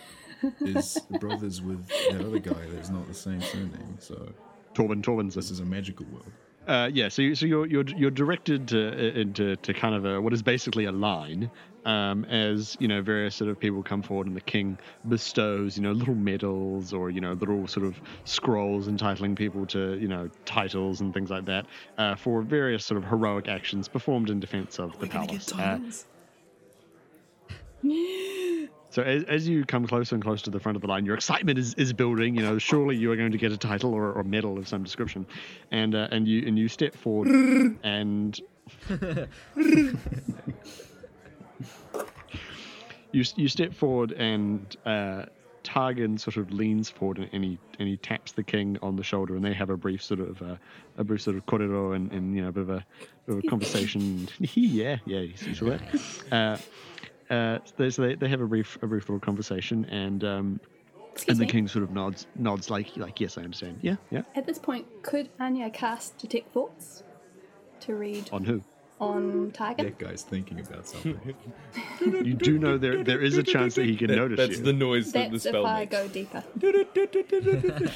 [0.61, 3.97] is brothers with that other guy that's not the same surname.
[3.99, 4.31] So
[4.75, 5.33] Torben Torbenson.
[5.33, 6.31] this is a magical world.
[6.67, 10.03] Uh, yeah, so you, so you're you're you're directed to uh, into to kind of
[10.05, 11.49] a what is basically a line,
[11.85, 15.83] um, as you know various sort of people come forward and the king bestows you
[15.83, 20.29] know little medals or you know little sort of scrolls entitling people to you know
[20.43, 21.65] titles and things like that
[21.97, 26.05] uh, for various sort of heroic actions performed in defense of the palace.
[28.89, 31.13] So as, as you come closer and closer to the front of the line, your
[31.13, 32.35] excitement is, is building.
[32.35, 34.81] You know, surely you are going to get a title or, or medal of some
[34.81, 35.27] description,
[35.71, 37.27] and uh, and you and you step forward
[37.83, 38.39] and
[43.11, 45.25] you you step forward and uh,
[45.63, 49.03] Targan sort of leans forward and, and he and he taps the king on the
[49.03, 50.55] shoulder and they have a brief sort of uh,
[50.97, 52.85] a brief sort of corridor and, and you know a bit of a,
[53.25, 54.27] bit of a conversation.
[54.39, 55.81] yeah, yeah, you see that.
[56.31, 56.57] Uh,
[57.29, 57.59] uh,
[57.89, 60.59] so they, they have a brief a brief little conversation and um,
[61.11, 61.51] Excuse and the me.
[61.51, 64.85] king sort of nods nods like like yes I understand yeah yeah At this point,
[65.03, 67.03] could Anya cast Detect Thoughts
[67.81, 68.61] to read on who
[68.99, 69.83] on Tiger.
[69.83, 71.19] That guy's thinking about something.
[72.01, 74.63] you do know there there is a chance that he can That- notice that's you.
[74.65, 75.91] the noise that the That's if spell I makes.
[75.91, 76.43] go deeper.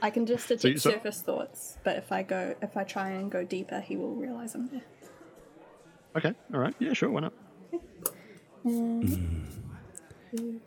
[0.00, 3.10] I can just detect So so- surface thoughts, but if I go, if I try
[3.10, 4.82] and go deeper, he will realize I'm there.
[6.18, 7.32] Okay all right yeah sure why not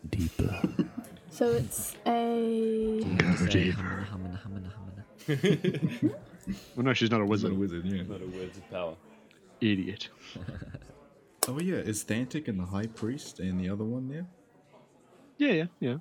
[0.10, 0.62] Deeper.
[1.34, 4.06] So it's a Go deeper.
[6.76, 8.02] well no she's not a wizard not a wizard, yeah.
[8.04, 8.96] Not a words of power.
[9.62, 10.10] idiot
[11.48, 14.26] Oh yeah, is Thantic and the High Priest and the other one there?
[15.38, 15.96] yeah yeah yeah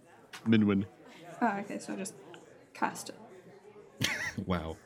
[0.46, 0.84] Minwin
[1.40, 1.78] oh, okay.
[1.78, 2.14] So I just
[2.74, 3.16] cast it.
[4.46, 4.76] wow.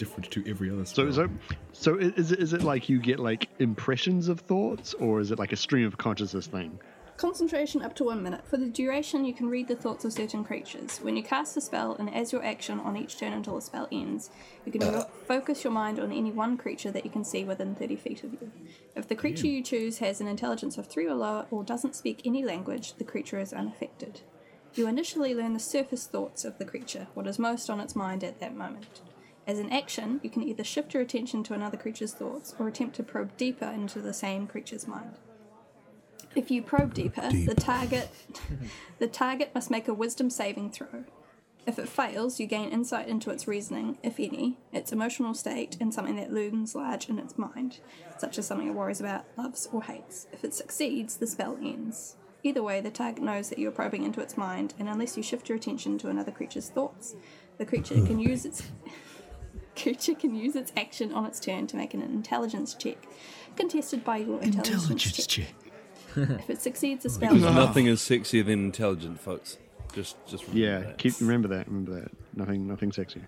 [0.00, 1.28] Different to every other So, spell.
[1.72, 5.20] so, so i- is it, is it like you get like impressions of thoughts, or
[5.20, 6.78] is it like a stream of consciousness thing?
[7.18, 8.40] Concentration up to one minute.
[8.46, 11.00] For the duration, you can read the thoughts of certain creatures.
[11.02, 13.88] When you cast a spell, and as your action on each turn until the spell
[13.92, 14.30] ends,
[14.64, 14.90] you can uh.
[14.90, 18.24] ro- focus your mind on any one creature that you can see within 30 feet
[18.24, 18.50] of you.
[18.96, 22.22] If the creature you choose has an intelligence of 3 or lower or doesn't speak
[22.24, 24.22] any language, the creature is unaffected.
[24.74, 28.24] You initially learn the surface thoughts of the creature, what is most on its mind
[28.24, 29.02] at that moment.
[29.50, 32.94] As an action, you can either shift your attention to another creature's thoughts or attempt
[32.94, 35.16] to probe deeper into the same creature's mind.
[36.36, 38.10] If you probe deeper, the target
[39.00, 41.02] the target must make a wisdom saving throw.
[41.66, 45.92] If it fails, you gain insight into its reasoning, if any, its emotional state, and
[45.92, 47.80] something that looms large in its mind,
[48.18, 50.28] such as something it worries about, loves, or hates.
[50.32, 52.14] If it succeeds, the spell ends.
[52.44, 55.48] Either way, the target knows that you're probing into its mind, and unless you shift
[55.48, 57.16] your attention to another creature's thoughts,
[57.58, 58.06] the creature hmm.
[58.06, 58.62] can use its
[59.82, 62.98] creature can use its action on its turn to make an intelligence check,
[63.56, 65.46] contested by your intelligence, Intelligence check.
[65.46, 65.54] check.
[66.16, 69.58] If it succeeds, the spell Because nothing is sexier than intelligent, folks.
[69.94, 70.98] Just, just remember Yeah, that.
[70.98, 71.66] keep remember that.
[71.68, 72.10] Remember that.
[72.34, 73.22] Nothing, nothing sexy.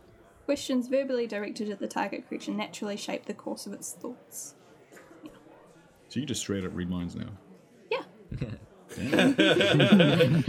[0.45, 4.55] Questions verbally directed at the target creature naturally shape the course of its thoughts.
[6.09, 7.29] So you just straight up read minds now.
[7.91, 8.03] Yeah.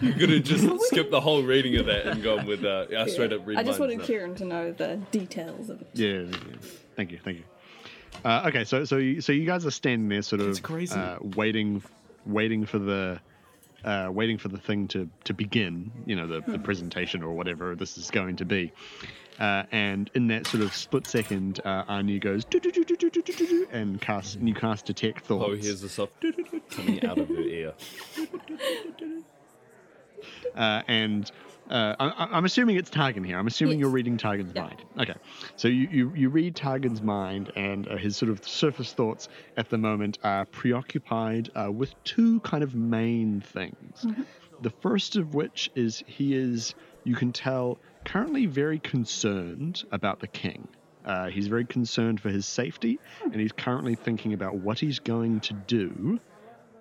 [0.00, 3.06] You could have just skipped the whole reading of that and gone with uh, yeah,
[3.06, 4.04] straight up read I just wanted now.
[4.04, 5.88] Kieran to know the details of it.
[5.94, 6.08] Yeah.
[6.08, 6.56] yeah, yeah.
[6.96, 7.18] Thank you.
[7.22, 7.44] Thank you.
[8.24, 10.94] Uh, okay, so so you, so you guys are standing there, sort of That's crazy.
[10.98, 11.82] Uh, waiting,
[12.26, 13.20] waiting for the,
[13.84, 15.90] uh, waiting for the thing to to begin.
[16.06, 18.72] You know, the, the presentation or whatever this is going to be.
[19.38, 22.44] Uh, and in that sort of split second, uh, Anya goes
[23.72, 25.44] and cast and you cast detect thoughts.
[25.48, 26.12] Oh, here's the soft
[26.70, 27.72] coming out of her ear.
[30.54, 31.30] uh, and
[31.70, 33.38] uh, I, I'm assuming it's Targan here.
[33.38, 33.82] I'm assuming Yes.
[33.82, 34.62] you're reading Targan's Yeah.
[34.62, 34.82] mind.
[34.98, 35.14] Okay,
[35.56, 39.70] so you, you, you read Targan's mind, and uh, his sort of surface thoughts at
[39.70, 44.04] the moment are preoccupied uh, with two kind of main things.
[44.62, 50.26] The first of which is he is, you can tell, currently very concerned about the
[50.28, 50.68] king.
[51.04, 55.40] Uh, he's very concerned for his safety, and he's currently thinking about what he's going
[55.40, 56.20] to do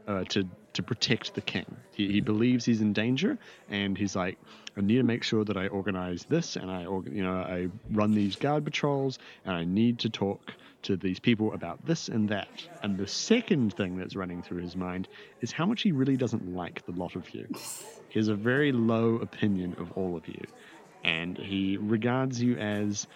[0.08, 1.66] uh, to to protect the king.
[1.94, 3.38] He, he believes he's in danger,
[3.70, 4.38] and he's like,
[4.78, 8.12] I need to make sure that I organize this, and I you know I run
[8.12, 10.54] these guard patrols, and I need to talk
[10.84, 12.48] to these people about this and that.
[12.82, 15.08] And the second thing that's running through his mind
[15.42, 17.48] is how much he really doesn't like the lot of you.
[18.08, 20.42] He has a very low opinion of all of you,
[21.04, 23.08] and he regards you as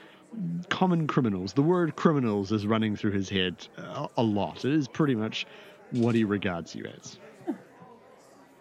[0.70, 1.54] common criminals.
[1.54, 4.66] The word criminals is running through his head a, a lot.
[4.66, 5.46] It is pretty much
[5.92, 7.18] what he regards you as.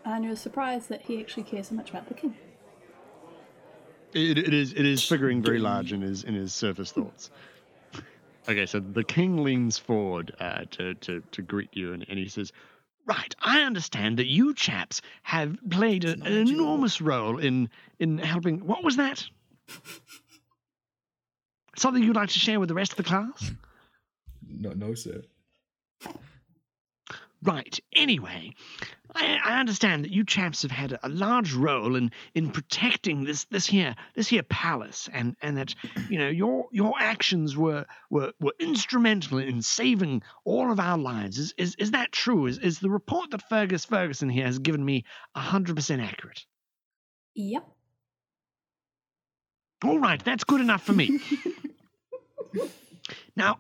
[0.05, 2.35] And you're surprised that he actually cares so much about the king.
[4.13, 7.31] It, it is it is figuring very large in his in his surface thoughts.
[8.49, 12.27] Okay, so the king leans forward uh, to, to to greet you, and, and he
[12.27, 12.53] says,
[13.07, 18.67] "Right, I understand that you chaps have played a, an enormous role in in helping.
[18.67, 19.25] What was that?
[21.77, 23.53] Something you'd like to share with the rest of the class?"
[24.49, 25.23] No, no, sir.
[27.45, 27.81] Right.
[27.93, 28.55] Anyway,
[29.15, 33.25] I, I understand that you chaps have had a, a large role in, in protecting
[33.25, 35.75] this this here this here palace, and, and that
[36.09, 41.39] you know your your actions were, were were instrumental in saving all of our lives.
[41.39, 42.47] Is is, is that true?
[42.47, 46.47] Is is the report that Fergus Ferguson here has given me hundred percent accurate?
[47.35, 47.67] Yep.
[49.85, 51.19] All right, that's good enough for me.
[53.37, 53.59] now,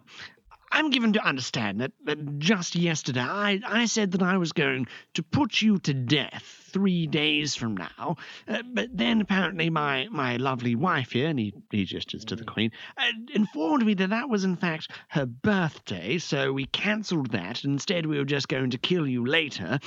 [0.74, 4.86] I'm given to understand that, that just yesterday I, I said that I was going
[5.14, 8.16] to put you to death three days from now,
[8.48, 12.44] uh, but then apparently my, my lovely wife here, and he, he gestures to the
[12.44, 13.04] Queen, uh,
[13.34, 17.62] informed me that that was in fact her birthday, so we cancelled that.
[17.64, 19.78] And instead, we were just going to kill you later.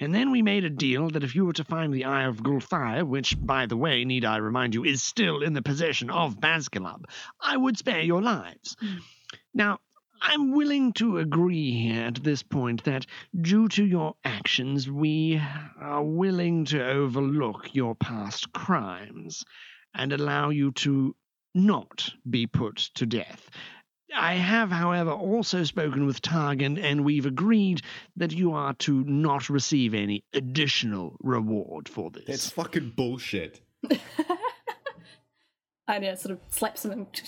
[0.00, 2.42] And then we made a deal that if you were to find the Eye of
[2.42, 6.40] Gulfire, which, by the way, need I remind you, is still in the possession of
[6.40, 7.04] Basgalub,
[7.40, 8.76] I would spare your lives.
[9.54, 9.78] Now,
[10.26, 13.04] I'm willing to agree here at this point that,
[13.38, 15.40] due to your actions, we
[15.78, 19.44] are willing to overlook your past crimes
[19.94, 21.14] and allow you to
[21.54, 23.50] not be put to death.
[24.16, 27.82] I have, however, also spoken with Targan, and we've agreed
[28.16, 32.24] that you are to not receive any additional reward for this.
[32.26, 33.60] That's fucking bullshit.
[35.88, 37.06] Anya sort of slaps him and.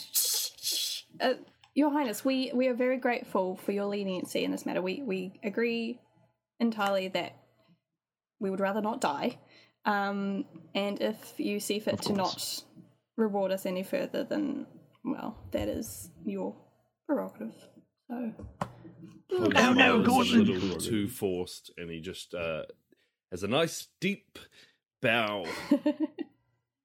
[1.19, 1.33] Uh,
[1.77, 4.81] Your Highness, we, we are very grateful for your leniency in this matter.
[4.81, 6.01] We we agree
[6.59, 7.37] entirely that
[8.41, 9.39] we would rather not die.
[9.85, 12.63] Um, and if you see fit to not
[13.19, 14.67] reward us any further, then,
[15.05, 16.57] well, that is your
[17.07, 17.55] prerogative.
[18.11, 18.33] So,
[19.31, 20.47] Well, Oh, no, that was a Gordon.
[20.61, 22.63] little too forced, and he just uh,
[23.31, 24.39] has a nice deep
[25.03, 25.45] bow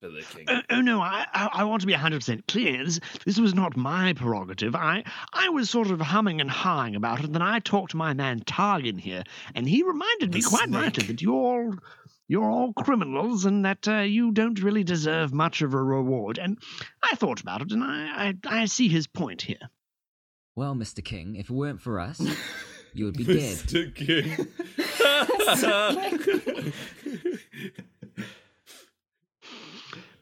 [0.01, 0.45] to the king.
[0.47, 2.83] Oh, oh no, I, I, I want to be 100% clear.
[2.83, 4.75] This, this was not my prerogative.
[4.75, 7.97] I, I was sort of humming and hawing about it, and then I talked to
[7.97, 9.23] my man Targan here,
[9.55, 10.81] and he reminded me quite snake.
[10.81, 11.75] rightly that you're all,
[12.27, 16.37] you're all criminals and that uh, you don't really deserve much of a reward.
[16.37, 16.57] And
[17.03, 19.69] I thought about it, and I, I, I see his point here.
[20.55, 21.03] Well, Mr.
[21.03, 22.21] King, if it weren't for us,
[22.93, 23.57] you would be dead.
[23.57, 23.95] Mr.
[23.95, 24.47] King.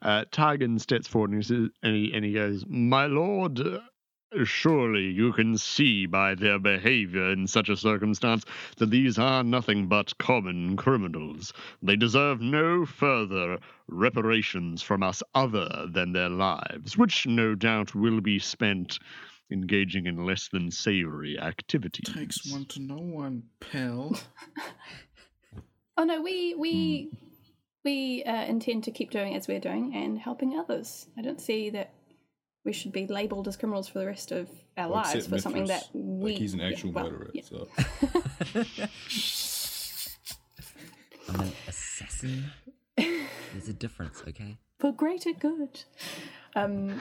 [0.01, 3.59] Uh, Targan steps forward and he, says, and, he, and he goes, My lord,
[4.43, 8.45] surely you can see by their behavior in such a circumstance
[8.77, 11.53] that these are nothing but common criminals.
[11.81, 18.21] They deserve no further reparations from us other than their lives, which no doubt will
[18.21, 18.99] be spent
[19.51, 22.13] engaging in less than savory activities.
[22.13, 24.15] Takes one to know one, pal.
[25.99, 27.11] Oh no, we we
[27.85, 31.07] we uh, intend to keep doing as we're doing and helping others.
[31.17, 31.93] I don't see that
[32.65, 35.39] we should be labelled as criminals for the rest of our Well, lives except for
[35.39, 36.31] something that we.
[36.31, 37.31] like he's an yeah, actual well, murderer.
[37.33, 37.41] yeah.
[37.43, 37.67] So
[41.29, 42.45] I'm an assassin.
[42.97, 44.57] There's a difference, okay?
[44.79, 45.83] For greater good.
[46.55, 46.99] Um.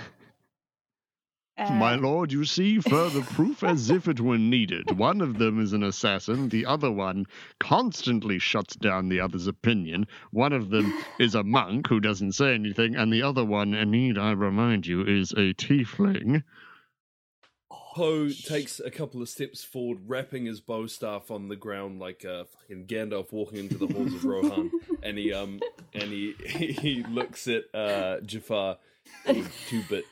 [1.59, 4.91] Uh, My lord, you see further proof as if it were needed.
[4.99, 7.27] One of them is an assassin, the other one
[7.59, 10.07] constantly shuts down the other's opinion.
[10.31, 13.91] One of them is a monk who doesn't say anything, and the other one, and
[13.91, 16.43] need I remind you, is a tiefling.
[17.99, 22.23] Poe takes a couple of steps forward, wrapping his bow staff on the ground like
[22.23, 24.71] a fucking Gandalf walking into the halls of Rohan,
[25.03, 25.59] and he um
[25.93, 28.79] and he he looks at uh Jafar,
[29.67, 30.05] two bit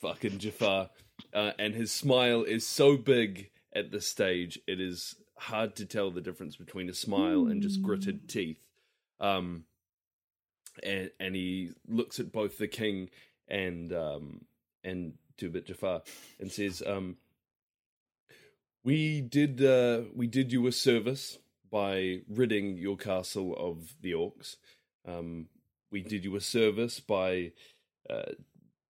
[0.00, 0.90] fucking Jafar,
[1.32, 6.10] uh, and his smile is so big at this stage it is hard to tell
[6.10, 8.60] the difference between a smile and just gritted teeth.
[9.20, 9.64] Um,
[10.82, 13.10] and and he looks at both the king
[13.48, 14.44] and um
[14.84, 16.02] and Two-Bit Jafar
[16.38, 17.16] and says, um,
[18.84, 21.38] "We did uh, we did you a service
[21.70, 24.56] by ridding your castle of the orcs.
[25.06, 25.48] Um,
[25.90, 27.52] we did you a service by
[28.08, 28.32] uh,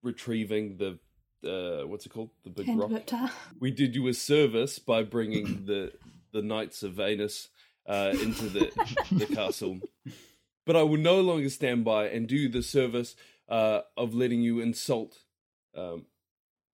[0.02, 0.98] retrieving the
[1.42, 2.90] uh, what's it called the big Hand rock.
[3.58, 5.92] We did you a service by bringing the
[6.32, 7.48] the knights of Venus
[7.86, 8.70] uh, into the
[9.12, 9.80] the castle."
[10.66, 13.16] But I will no longer stand by and do the service
[13.48, 15.18] uh, of letting you insult
[15.76, 16.06] um,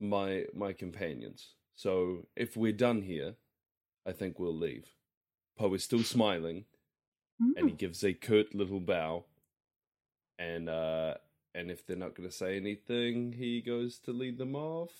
[0.00, 1.54] my my companions.
[1.76, 3.36] So if we're done here,
[4.06, 4.86] I think we'll leave.
[5.58, 6.64] Poe is still smiling,
[7.56, 9.24] and he gives a curt little bow.
[10.38, 11.14] And uh,
[11.56, 14.90] and if they're not going to say anything, he goes to lead them off.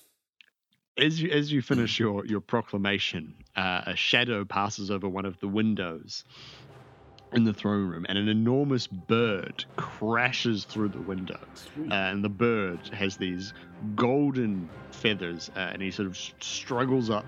[0.98, 5.38] As you as you finish your your proclamation, uh, a shadow passes over one of
[5.40, 6.24] the windows
[7.32, 11.38] in the throne room, and an enormous bird crashes through the window.
[11.78, 13.52] Uh, and the bird has these
[13.94, 17.26] golden feathers, uh, and he sort of struggles up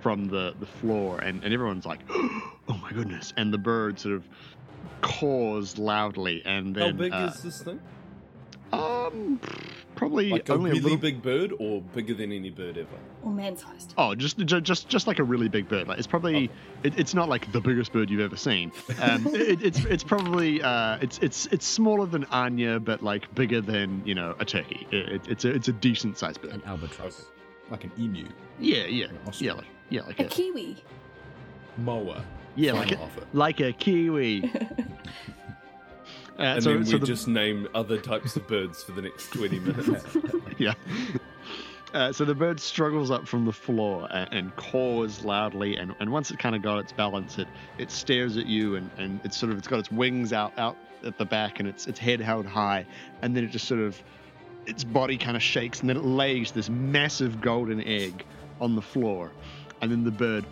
[0.00, 4.14] from the the floor, and, and everyone's like, "Oh my goodness!" And the bird sort
[4.14, 4.26] of
[5.02, 7.78] caws loudly, and then How big uh, is this thing?
[9.12, 9.40] Um
[9.94, 12.88] probably Like a only really a little big bird, or bigger than any bird ever?
[13.22, 13.94] Or man sized.
[13.98, 15.86] Oh, just just just like a really big bird.
[15.88, 16.50] Like it's probably
[16.82, 18.72] it, it's not like the biggest bird you've ever seen.
[19.00, 23.60] Um, it, it's it's probably uh, it's it's it's smaller than Anya, but like bigger
[23.60, 24.86] than you know a turkey.
[24.90, 26.52] It, it- it's a it's a decent sized bird.
[26.52, 27.26] An albatross.
[27.70, 28.26] like an emu,
[28.60, 29.46] Yeah, yeah, An ostrich.
[29.46, 30.76] yeah, like yeah, like A a kiwi.
[31.78, 33.26] moa, yeah, like a, Fraunhofer.
[33.32, 34.52] like a kiwi.
[36.38, 39.02] Uh, And so, then so we the- just name other types of birds for the
[39.02, 40.04] next twenty minutes.
[40.58, 40.74] yeah.
[41.94, 46.10] Uh, so the bird struggles up from the floor and, and caws loudly, and, and
[46.10, 49.36] once it kind of got its balance, it it stares at you, and, and it's
[49.36, 52.18] sort of it's got its wings out out at the back, and its its head
[52.20, 52.86] held high,
[53.20, 54.02] and then it just sort of
[54.64, 58.24] its body kind of shakes, and then it lays this massive golden egg
[58.58, 59.30] on the floor,
[59.82, 60.46] and then the bird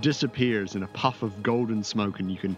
[0.00, 2.56] disappears in a puff of golden smoke, and you can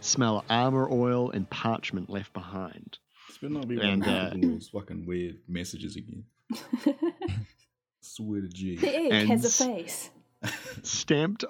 [0.00, 2.98] smell armor oil and parchment left behind.
[3.28, 6.24] This better not be one And, of uh, those fucking weird messages again.
[8.00, 8.76] Swear to G.
[8.76, 10.10] The egg And has a face.
[10.82, 11.44] stamped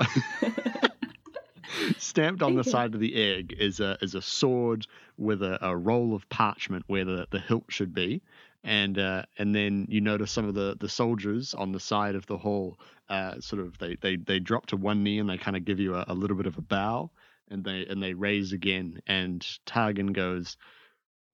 [1.98, 5.74] stamped on the side of the egg is a is a sword with a, a
[5.74, 8.20] roll of parchment where the, the hilt should be
[8.64, 12.26] and uh, and then you notice some of the, the soldiers on the side of
[12.26, 12.78] the hall
[13.12, 15.78] uh, sort of they, they they drop to one knee and they kind of give
[15.80, 17.10] you a, a little bit of a bow
[17.50, 20.56] and they and they raise again and Targan goes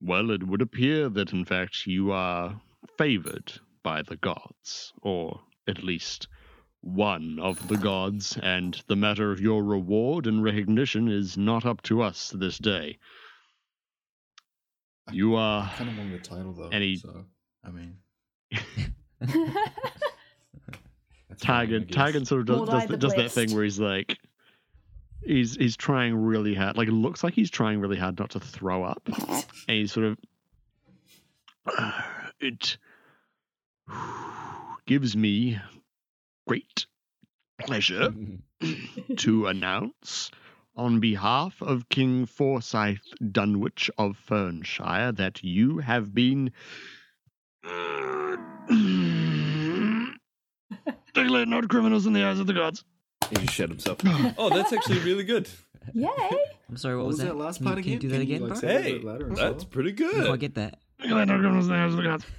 [0.01, 2.59] well it would appear that in fact you are
[2.97, 3.53] favored
[3.83, 6.27] by the gods or at least
[6.81, 11.81] one of the gods, and the matter of your reward and recognition is not up
[11.81, 12.97] to us this day.
[15.11, 15.63] You are.
[15.63, 16.69] I kind of wanted the title though.
[16.71, 17.25] And he- so
[17.65, 17.97] I mean,
[21.39, 24.17] that's Targan, Targan sort of does, Mordai does, the does that thing where he's like,
[25.21, 26.77] he's he's trying really hard.
[26.77, 30.05] Like it looks like he's trying really hard not to throw up, and he's sort
[30.05, 30.17] of,
[32.39, 32.77] it
[34.85, 35.59] gives me
[36.47, 36.85] great
[37.59, 38.13] pleasure
[39.17, 40.31] to announce
[40.75, 46.51] on behalf of King Forsyth Dunwich of Fernshire that you have been
[51.29, 52.83] declared not criminals in the eyes of the gods.
[53.29, 53.99] He just shut himself.
[54.37, 55.47] oh, that's actually really good.
[55.93, 56.07] Yay!
[56.67, 58.17] I'm sorry, what, What was, was that last Can you- part can you do that
[58.19, 58.69] Can you, again, like, bro?
[58.69, 59.69] Hey, bit that's slower?
[59.71, 60.27] pretty Didn't good.
[60.27, 60.79] quite get that.
[61.01, 62.25] Declared not criminals in the eyes of the gods.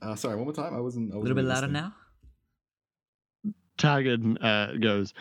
[0.00, 0.74] Uh, sorry, one more time.
[0.74, 1.12] I wasn't.
[1.12, 1.92] I A wasn't little bit louder now.
[3.76, 5.12] Targan uh, goes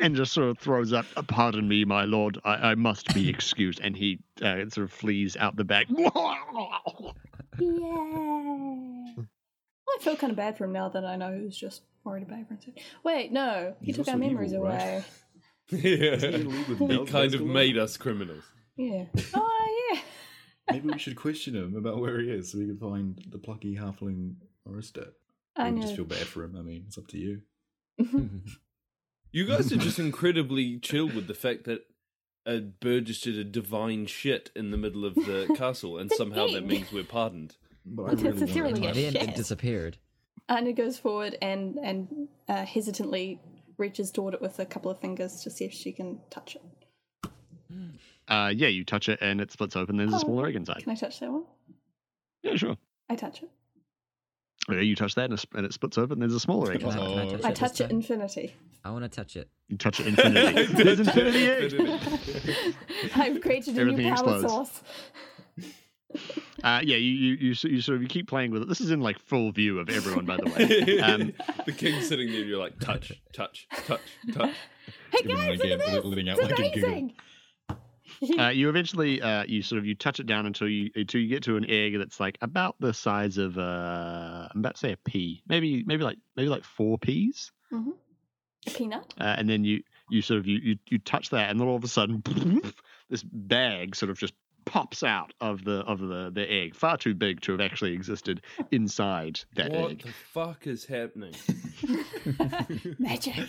[0.00, 3.78] and just sort of throws up, "Pardon me, my lord, I, I must be excused,"
[3.80, 5.86] and he uh, sort of flees out the back.
[5.88, 6.06] Yay!
[9.88, 12.22] I feel kind of bad for him now that I know he was just worried
[12.24, 12.74] about everything.
[13.04, 14.80] Wait, no, he He's took our memories evil, right?
[14.82, 15.04] away.
[15.70, 16.16] yeah.
[16.16, 17.54] He He kind of galore?
[17.54, 18.44] made us criminals.
[18.76, 19.04] Yeah.
[19.34, 20.00] Oh yeah.
[20.72, 23.76] Maybe we should question him about where he is so we can find the plucky
[23.76, 24.34] halfling
[24.68, 25.12] Aristat.
[25.56, 25.82] I Or know.
[25.82, 26.56] just feel bad for him.
[26.58, 27.42] I mean, it's up to you.
[28.00, 28.38] Mm-hmm.
[29.32, 31.80] You guys are just incredibly chill with the fact that
[32.46, 36.46] a bird just did a divine shit in the middle of the castle, and somehow
[36.46, 37.56] that means we're pardoned.
[37.86, 39.22] But I really that's want literally to a And then shit.
[39.30, 39.96] it disappeared.
[40.48, 43.40] Anya goes forward and and uh, hesitantly
[43.78, 47.30] reaches toward it with a couple of fingers to see if she can touch it.
[48.28, 49.96] Uh, yeah, you touch it and it splits open.
[49.96, 50.20] There's a Oh.
[50.20, 50.82] smaller egg inside.
[50.82, 51.44] Can I touch that one?
[52.42, 52.76] Yeah, sure.
[53.08, 53.50] I touch it.
[54.68, 56.18] Yeah, you touch that and it, sp- and it splits open.
[56.18, 57.00] There's a smaller egg Can inside.
[57.00, 58.54] can I touch I it touch it infinity.
[58.84, 59.48] I want to touch it.
[59.68, 60.64] You touch it infinity.
[60.82, 62.74] There's infinity egg.
[63.14, 64.52] I've created a new Everything power explodes.
[64.52, 64.82] source.
[66.64, 68.68] Uh, yeah, you, you you you sort of you keep playing with it.
[68.68, 70.98] This is in like full view of everyone, by the way.
[71.00, 71.32] Um,
[71.66, 74.00] the king's sitting there, and you're like, touch, touch, touch,
[74.32, 74.54] touch.
[75.12, 76.04] Hey guys, look at this!
[76.04, 77.14] letting out it's like amazing.
[78.38, 81.28] uh, you eventually uh, you sort of you touch it down until you until you
[81.28, 84.92] get to an egg that's like about the size of uh, I'm about to say
[84.92, 89.12] a pea, maybe maybe like maybe like four peas, A peanut.
[89.20, 91.76] uh, and then you you sort of you, you you touch that, and then all
[91.76, 92.22] of a sudden
[93.10, 94.34] this bag sort of just
[94.66, 98.42] pops out of the of the the egg, far too big to have actually existed
[98.70, 99.84] inside that what egg.
[99.84, 101.34] What the fuck is happening?
[102.98, 103.48] Magic.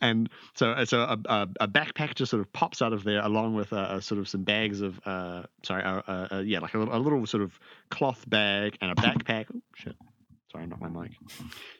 [0.00, 3.54] and so so a, a, a backpack just sort of pops out of there along
[3.54, 6.74] with a, a sort of some bags of uh sorry uh, uh, uh, yeah like
[6.74, 7.58] a, little- a little sort of
[7.90, 9.96] cloth bag and a backpack oh, shit
[10.54, 11.12] sorry not my mic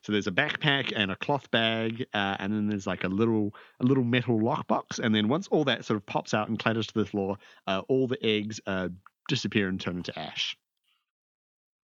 [0.03, 3.55] so there's a backpack and a cloth bag uh, and then there's like a little
[3.81, 6.87] a little metal lockbox and then once all that sort of pops out and clatters
[6.89, 7.37] to the floor
[7.69, 8.89] uh, all the eggs uh,
[9.29, 10.57] disappear and turn into ash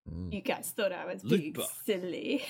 [0.09, 0.29] Ooh.
[0.33, 1.67] You guys thought I was being back.
[1.85, 2.45] silly.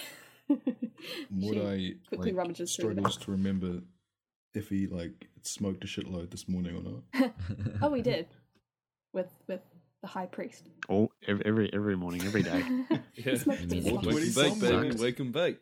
[0.48, 3.80] Would She I quickly like, rummages through struggles to remember
[4.54, 7.32] if he like smoked a shitload this morning or not?
[7.82, 8.28] Oh, we did.
[9.12, 9.60] With with
[10.02, 10.68] the high priest.
[10.88, 12.64] all every every, every morning every day
[13.14, 13.36] Yeah.
[13.36, 14.90] smoked And then me what this Wake Twenty and bake, baby.
[14.90, 15.02] sucks.
[15.02, 15.58] Wake and bake.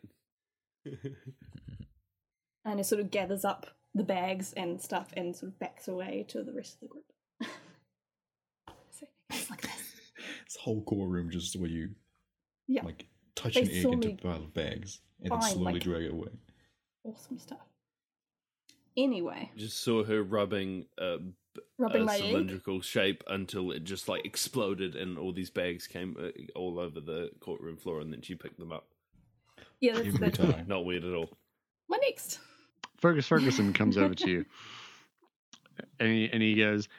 [2.65, 6.25] and it sort of gathers up the bags and stuff and sort of backs away
[6.29, 7.05] to the rest of the group.
[8.91, 9.71] so it's like this.
[10.45, 11.89] This whole core room just where you
[12.67, 15.83] Yeah, like touch They an egg into a pile of bags and then slowly like-
[15.83, 16.29] drag it away.
[17.03, 17.59] awesome stuff.
[18.97, 21.17] Anyway, Just saw her rubbing a,
[21.77, 22.21] rubbing a my egg.
[22.21, 26.99] cylindrical shape until it just like exploded and all these bags came uh, all over
[26.99, 28.87] the courtroom floor and then she picked them up.
[29.79, 30.65] Yeah, that's, Every time.
[30.67, 31.29] Not weird at all.
[31.87, 32.39] my next.
[32.97, 34.45] Fergus Ferguson comes over to you,
[35.99, 36.89] and he, and he goes,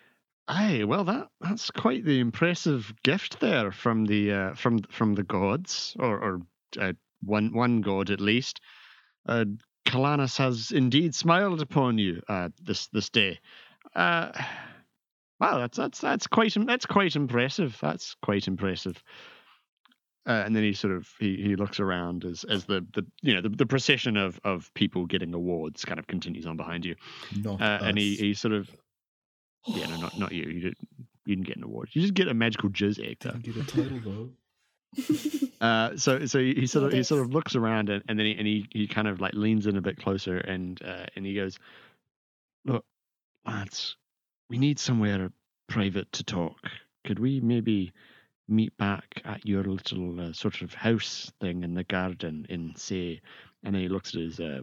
[0.48, 5.22] "Aye, well that that's quite the impressive gift there from the uh, from from the
[5.22, 6.40] gods, or, or
[6.80, 8.62] uh, one one god at least.
[9.28, 9.44] Uh,
[9.86, 13.38] Kalanus has indeed smiled upon you uh, this this day.
[13.94, 14.32] Uh,
[15.40, 17.76] wow, that's that's that's quite that's quite impressive.
[17.80, 19.02] That's quite impressive."
[20.26, 23.34] Uh, and then he sort of he, he looks around as as the, the you
[23.34, 26.94] know the, the procession of of people getting awards kind of continues on behind you
[27.42, 28.70] Not uh, and he, he sort of
[29.66, 30.78] yeah no not not you you didn't
[31.24, 33.30] you didn't get an award you just get a magical jizz actor.
[33.40, 34.30] Didn't get a title though.
[35.60, 38.24] Uh, so so he, he sort of he sort of looks around and, and then
[38.24, 41.26] he, and he, he kind of like leans in a bit closer and uh, and
[41.26, 41.58] he goes,
[42.64, 42.82] look,
[43.46, 43.96] lads,
[44.48, 45.30] we need somewhere
[45.68, 46.56] private to talk.
[47.04, 47.92] Could we maybe
[48.48, 53.20] meet back at your little uh, sort of house thing in the garden in say?
[53.62, 54.62] And then he looks at his uh,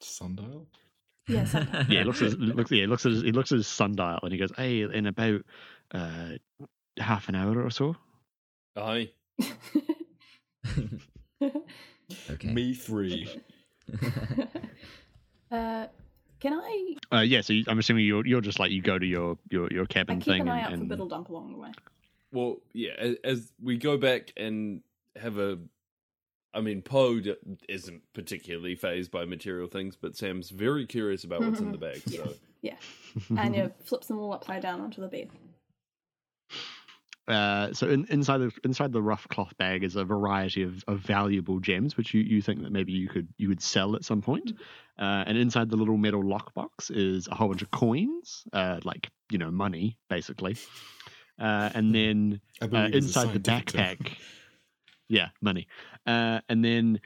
[0.00, 0.66] Sundial?
[1.28, 3.58] Yes, yeah, he looks at his, looks yeah, he looks at his, he looks at
[3.58, 5.42] his sundial and he goes, hey, in about
[5.92, 6.30] uh,
[6.98, 7.94] half an hour or so.
[8.76, 9.10] Aye.
[12.30, 12.52] okay.
[12.52, 13.40] Me three.
[15.50, 15.86] uh,
[16.42, 16.96] can I?
[17.12, 19.68] Uh, yeah, so you, I'm assuming you're you're just like you go to your your
[19.72, 21.52] your cabin I cabin keep thing an eye and, out for and Biddle Dump along
[21.52, 21.70] the way.
[22.32, 24.82] Well, yeah, as, as we go back and
[25.16, 25.58] have a
[26.54, 27.36] I mean, Poe d-
[27.68, 32.02] isn't particularly phased by material things, but Sam's very curious about what's in the bag.
[32.06, 32.76] So Yeah.
[33.38, 35.30] and you flips them all upside down onto the bed.
[37.28, 40.98] Uh, so in, inside the inside the rough cloth bag is a variety of, of
[40.98, 44.20] valuable gems, which you, you think that maybe you could you would sell at some
[44.20, 44.52] point.
[44.98, 49.08] Uh, and inside the little metal lockbox is a whole bunch of coins, uh, like
[49.30, 50.56] you know money basically.
[51.38, 54.16] Uh, and then uh, believe it's a inside the backpack,
[55.08, 55.68] yeah, money.
[56.06, 57.00] Uh, and then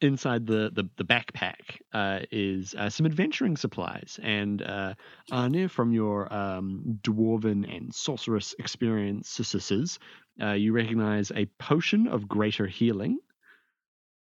[0.00, 4.18] inside the the, the backpack uh, is uh, some adventuring supplies.
[4.22, 4.94] And uh,
[5.30, 9.98] Arne, from your um, dwarven and sorceress experiences,
[10.40, 13.18] uh, you recognize a potion of greater healing.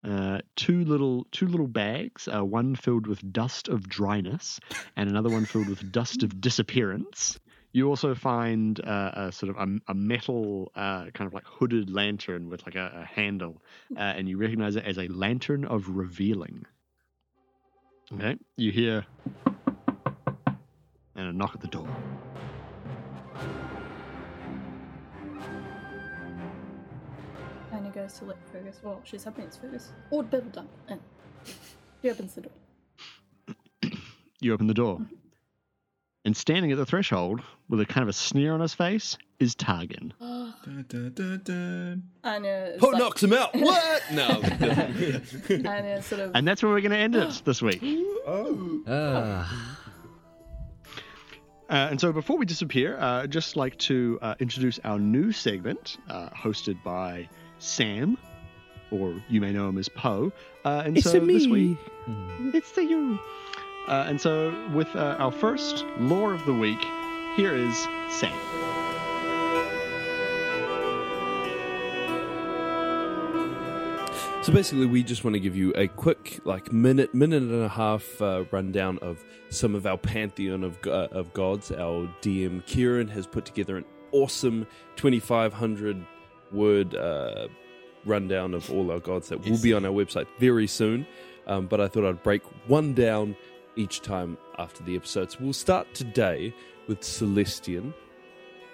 [0.04, 4.60] Uh, two little two little bags, uh, one filled with dust of dryness,
[4.94, 7.40] and another one filled with dust of disappearance.
[7.76, 11.90] You also find uh, a sort of a, a metal uh, kind of like hooded
[11.90, 13.60] lantern with like a, a handle,
[13.94, 16.64] uh, and you recognize it as a lantern of revealing.
[18.14, 19.04] Okay, you hear
[21.16, 21.86] and a knock at the door.
[27.72, 28.80] Anya goes to let Fergus.
[28.82, 29.92] Well, she's hoping it's Fergus.
[30.10, 30.66] Or Bibbledum.
[30.88, 30.98] in.
[32.00, 32.52] She opens the door.
[34.38, 35.00] You open the door,
[36.26, 39.54] and standing at the threshold with a kind of a sneer on his face is
[39.54, 40.10] Targan.
[40.20, 42.02] Dun, dun, dun, dun.
[42.24, 43.54] Anya is Poe like, knocks him out.
[43.54, 44.02] What?
[44.12, 44.26] No.
[45.70, 46.32] Anya sort of.
[46.34, 47.80] And that's where we're going to end it this week.
[48.26, 48.82] Oh.
[48.88, 49.78] Ah.
[51.70, 55.30] Uh, and so before we disappear, uh, I'd just like to uh, introduce our new
[55.30, 57.28] segment uh, hosted by
[57.60, 58.18] Sam,
[58.90, 60.32] or you may know him as Poe.
[60.64, 61.78] Uh, and so this week,
[62.52, 63.20] it's the you.
[63.88, 66.84] Uh, and so with uh, our first lore of the week,
[67.36, 67.76] here is
[68.10, 68.36] Sam.
[74.42, 77.68] So basically, we just want to give you a quick, like minute, minute and a
[77.68, 81.72] half uh, rundown of some of our pantheon of go- of gods.
[81.72, 86.06] Our DM Kieran has put together an awesome 2,500
[86.52, 87.48] word uh,
[88.04, 91.08] rundown of all our gods that will be on our website very soon.
[91.48, 93.36] Um, but I thought I'd break one down
[93.76, 95.38] each time after the episodes.
[95.38, 96.54] We'll start today
[96.88, 97.92] with Celestian.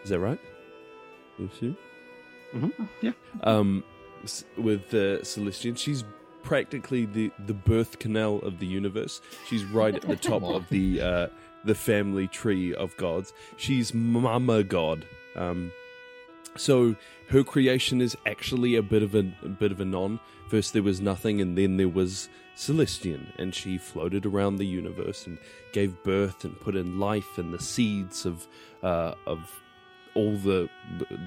[0.05, 0.39] Is that right?
[2.55, 3.13] Mhm, yeah.
[3.45, 3.85] Um,
[4.57, 6.05] with uh, Celestian, she's
[6.43, 9.21] practically the, the birth canal of the universe.
[9.49, 11.27] She's right at the top of the uh,
[11.65, 13.33] the family tree of gods.
[13.57, 15.07] She's Mama God.
[15.37, 15.73] Um,
[16.57, 16.97] so
[17.29, 20.21] her creation is actually a bit of a, a bit of a non.
[20.49, 25.27] First there was nothing, and then there was Celestian, and she floated around the universe
[25.27, 25.39] and
[25.73, 28.47] gave birth and put in life and the seeds of
[28.83, 29.63] uh, of
[30.15, 30.69] all the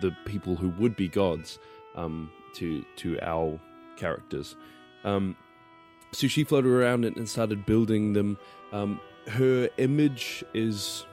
[0.01, 1.59] the people who would be gods
[1.95, 3.59] um, to to our
[3.97, 4.55] characters.
[5.03, 5.35] Um,
[6.11, 8.37] so she floated around and, and started building them.
[8.71, 11.05] Um, her image is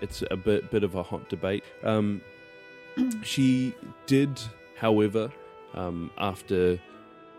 [0.00, 1.64] it's a bit bit of a hot debate.
[3.22, 3.74] She
[4.06, 4.40] did,
[4.76, 5.30] however,
[5.74, 6.78] um, after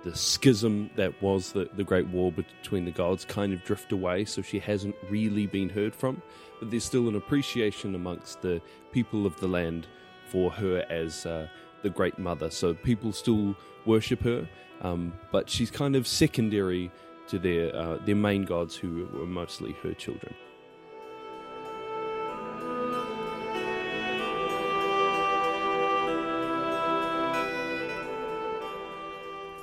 [0.03, 4.25] the schism that was the, the Great War between the gods, kind of drift away.
[4.25, 6.21] So she hasn't really been heard from.
[6.59, 9.87] But there's still an appreciation amongst the people of the land
[10.27, 11.47] for her as uh,
[11.81, 12.49] the Great Mother.
[12.49, 14.47] So people still worship her,
[14.81, 16.91] um, but she's kind of secondary
[17.27, 20.33] to their uh, their main gods, who were mostly her children.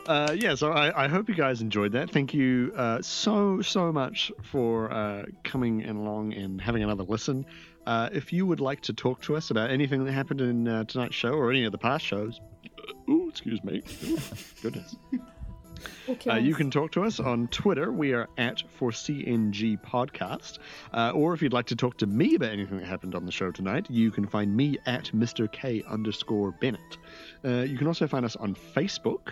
[0.09, 2.11] Uh, yeah, so I, I hope you guys enjoyed that.
[2.11, 7.45] Thank you uh, so, so much for uh, coming along and having another listen.
[7.87, 10.85] Uh, if you would like to talk to us about anything that happened in uh,
[10.85, 12.41] tonight's show or any of the past shows,
[13.11, 14.19] ooh, excuse me, Ooh,
[14.63, 14.97] goodness.
[16.27, 17.93] Uh, you can talk to us on Twitter.
[17.93, 20.59] We are at for CNG Podcast.
[20.93, 23.33] Uh, or if you'd like to talk to me about anything that happened on the
[23.33, 25.51] show tonight, you can find me at Mr.
[25.51, 26.97] K underscore Bennett.
[27.45, 29.29] Uh, you can also find us on Facebook,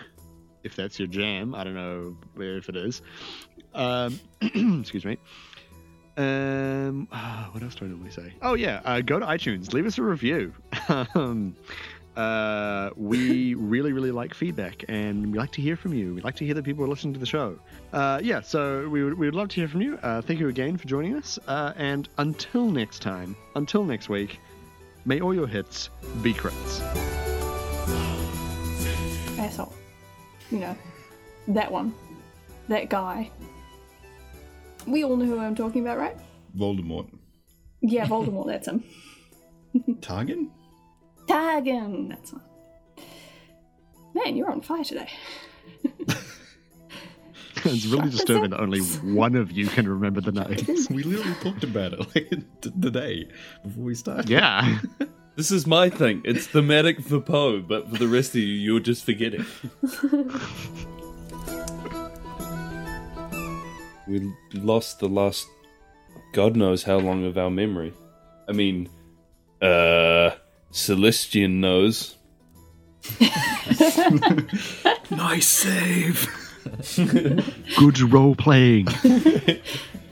[0.67, 1.55] if that's your jam.
[1.55, 3.01] I don't know if it is.
[3.73, 5.17] Um, excuse me.
[6.17, 8.33] Um, ah, what else do I normally say?
[8.41, 10.53] Oh yeah, uh, go to iTunes, leave us a review.
[11.15, 11.55] um,
[12.15, 16.15] uh, we really, really like feedback, and we like to hear from you.
[16.15, 17.59] We like to hear that people are listening to the show.
[17.93, 19.99] Uh, yeah, so we would, we would love to hear from you.
[20.01, 24.39] Uh, thank you again for joining us, uh, and until next time, until next week,
[25.05, 25.91] may all your hits
[26.23, 26.81] be crits.
[29.47, 29.73] asshole.
[30.51, 30.77] You know,
[31.49, 31.93] that one,
[32.69, 33.31] that guy.
[34.85, 36.15] We all know who I'm talking about, right?
[36.57, 37.07] Voldemort.
[37.81, 38.47] Yeah, Voldemort.
[38.47, 38.83] that's him.
[39.99, 40.49] Targan?
[41.27, 42.09] Targan.
[42.09, 42.41] That's one.
[44.13, 45.09] Man, you're on fire today.
[47.65, 50.31] it's really disturbing that only one of you can remember the
[50.67, 50.89] names.
[50.89, 52.29] we literally talked about it like
[52.61, 53.27] t- today
[53.63, 54.29] before we started.
[54.29, 54.79] Yeah.
[55.37, 56.23] This is my thing.
[56.25, 59.45] It's thematic for Poe, but for the rest of you, you're just forgetting.
[64.07, 65.47] we lost the last
[66.33, 67.93] God knows how long of our memory.
[68.49, 68.89] I mean,
[69.61, 70.31] uh,
[70.71, 72.15] Celestian knows.
[75.09, 76.27] Nice save.
[77.77, 78.87] Good role playing.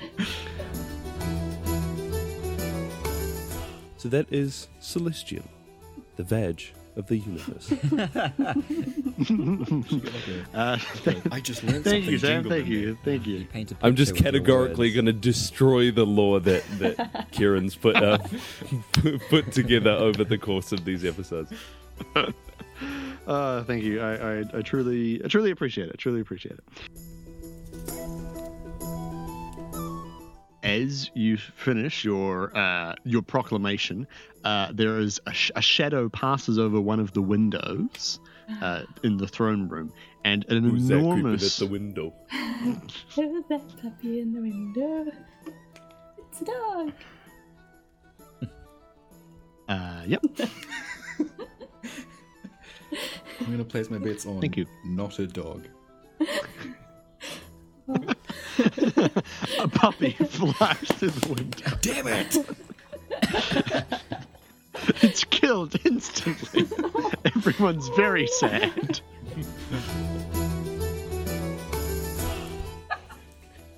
[4.06, 5.48] So that is Celestian,
[6.16, 6.62] the veg
[6.96, 7.72] of the universe.
[10.54, 10.78] Uh,
[11.32, 12.06] I just learned thank something.
[12.12, 12.44] you, Sam.
[12.44, 12.98] jingled Thank in you.
[13.04, 13.46] Thank you.
[13.46, 17.28] Paint a I'm just picture with your categorically going to destroy the lore that, that
[17.32, 18.20] Kieran's put uh,
[19.30, 21.52] put together over the course of these episodes.
[23.26, 24.02] Uh, thank you.
[24.02, 25.98] I, I, I truly, I truly appreciate it.
[25.98, 28.35] Truly appreciate it.
[30.66, 34.08] As you finish your uh, your proclamation,
[34.44, 38.20] uh, there is a, sh- a shadow passes over one of the windows
[38.62, 39.94] uh, in the throne room,
[40.24, 41.58] and an Who's that creeping at enormous.
[41.58, 42.14] the window?
[43.16, 45.12] Who's that puppy in the window?
[46.18, 46.92] It's a dog.
[49.68, 50.22] Uh, yep.
[53.40, 54.40] I'm gonna place my bets on.
[54.40, 54.68] Thank you.
[54.86, 55.68] Not a dog.
[59.60, 61.78] A puppy flies through the window.
[61.82, 62.38] Damn it!
[65.02, 66.66] It's killed instantly.
[67.26, 69.00] Everyone's very sad.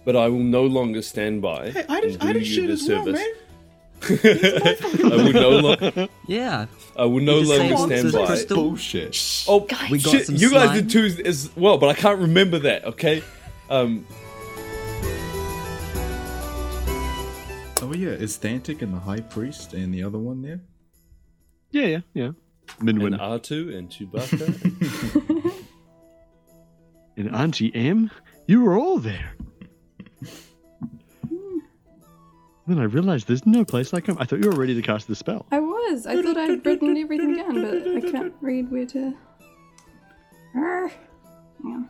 [0.06, 1.72] But I will no longer stand by.
[1.72, 3.34] Hey, I did, and I do did you shit the as well, man.
[5.12, 6.08] I will no longer.
[6.28, 6.66] Yeah,
[6.96, 8.26] I will no longer stand monsters, by.
[8.26, 8.56] Crystal.
[8.58, 9.46] Bullshit.
[9.48, 12.60] Oh, We got shit, some you guys did too as well, but I can't remember
[12.60, 12.86] that.
[12.86, 13.24] Okay,
[13.70, 14.06] um,
[18.08, 20.62] yeah, is Thantic and the High Priest and the other one there?
[21.72, 22.32] Yeah, yeah, yeah.
[22.80, 25.54] and Minwin R2 and Chewbacca.
[27.18, 28.10] and Auntie M,
[28.46, 29.34] you were all there.
[32.68, 34.18] then I realized there's no place like home.
[34.20, 35.46] I thought you were ready to cast the spell.
[35.52, 36.06] I was.
[36.06, 39.14] I thought I'd written everything down, but I can't read where to.
[40.56, 40.88] Arr.
[40.88, 41.90] Hang on.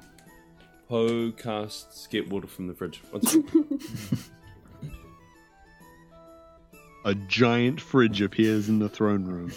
[0.88, 3.02] Poe casts get water from the fridge.
[7.08, 7.24] One second.
[7.24, 9.52] A giant fridge appears in the throne room.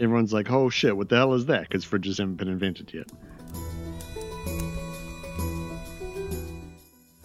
[0.00, 3.08] Everyone's like, "Oh shit, what the hell is that?" Because fridges haven't been invented yet.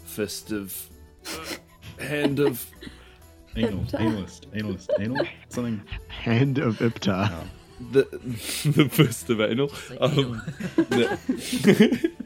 [0.05, 0.89] Fist of,
[1.99, 2.65] hand of.
[3.57, 5.81] Anal, analist, analist, anal, something.
[6.09, 7.31] Hand of Iptar.
[7.91, 8.03] the
[8.69, 9.71] the first of anal.
[10.01, 10.41] Um,
[10.75, 12.11] the,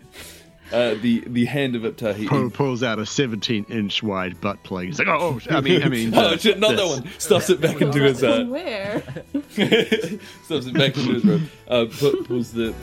[0.71, 2.15] uh, the the hand of Iptar.
[2.15, 4.85] He, Poe pulls out a 17 inch wide butt plug.
[4.85, 6.59] He's like, "Oh, oh, I mean, I mean." oh shit!
[6.59, 7.09] Not that one.
[7.17, 8.23] Stuffs it back into his.
[8.23, 9.01] Uh, Where?
[10.43, 11.49] stuffs it back into his robe.
[11.67, 12.73] Uh, pu- pulls the.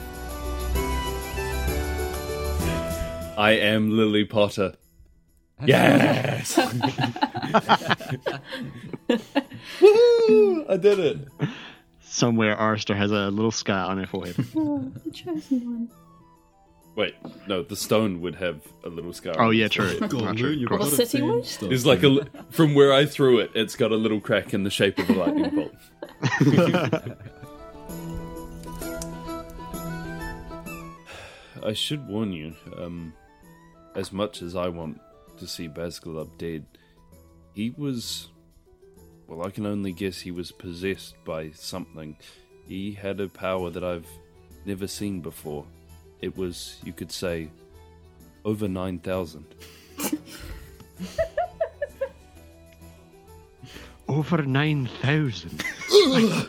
[3.37, 4.73] I am Lily Potter.
[5.65, 6.57] Yes.
[9.81, 10.65] Woo!
[10.69, 11.17] I did it.
[12.01, 14.35] Somewhere, Arister has a little scar on her forehead.
[14.55, 15.89] Oh, the chosen one.
[16.97, 17.15] Wait,
[17.47, 19.35] no, the stone would have a little scar.
[19.39, 19.99] Oh yeah, true.
[20.07, 20.65] God, true.
[20.67, 21.27] Well, got city Sam.
[21.29, 21.71] would?
[21.71, 24.63] It's like a li- from where I threw it, it's got a little crack in
[24.63, 25.75] the shape of a lightning bolt.
[31.63, 33.13] I should warn you, um,
[33.93, 34.99] as much as I want
[35.37, 36.65] to see Basgalub dead,
[37.53, 38.29] he was.
[39.27, 42.17] Well, I can only guess he was possessed by something.
[42.67, 44.07] He had a power that I've
[44.65, 45.67] never seen before.
[46.21, 47.49] It was, you could say,
[48.45, 49.45] over 9,000.
[54.07, 55.63] Over 9,000.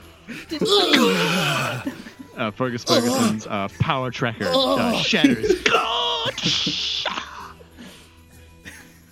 [2.37, 5.65] uh, Fergus Ferguson's uh, power tracker uh, shatters.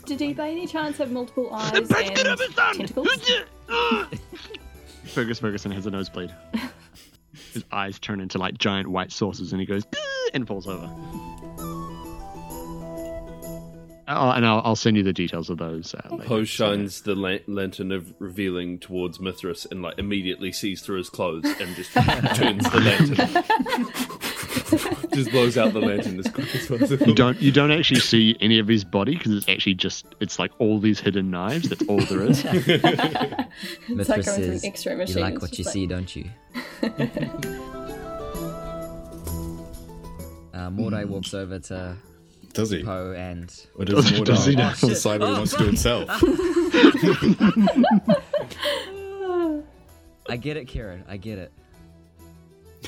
[0.07, 3.09] Did he by any chance have multiple eyes and tentacles?
[5.07, 6.33] Fergus Ferguson has a nosebleed.
[7.53, 9.85] His eyes turn into like giant white saucers and he goes
[10.35, 10.91] and falls over.
[14.09, 15.93] Oh, and I'll, I'll send you the details of those.
[15.93, 16.25] Uh, later.
[16.25, 21.11] Poe shines the lan- lantern of revealing towards Mithras and like immediately sees through his
[21.11, 21.93] clothes and just
[22.37, 23.17] turns the lantern.
[25.13, 27.09] just blows out the lantern as quick as possible.
[27.09, 30.39] You don't you don't actually see any of his body because it's actually just it's
[30.39, 31.69] like all these hidden knives.
[31.69, 32.45] That's all there is.
[33.89, 36.15] It's like Mithras going through an says, X-ray you like what you like- see, don't
[36.15, 36.31] you?
[40.67, 41.97] Uh, Mordai walks over to
[42.53, 42.83] Does he?
[42.83, 44.73] Poe and Or does, Does- Mordai does he now?
[44.75, 46.09] decide what he wants to do himself?
[50.29, 51.05] I get it, Kieran.
[51.09, 51.53] I get it.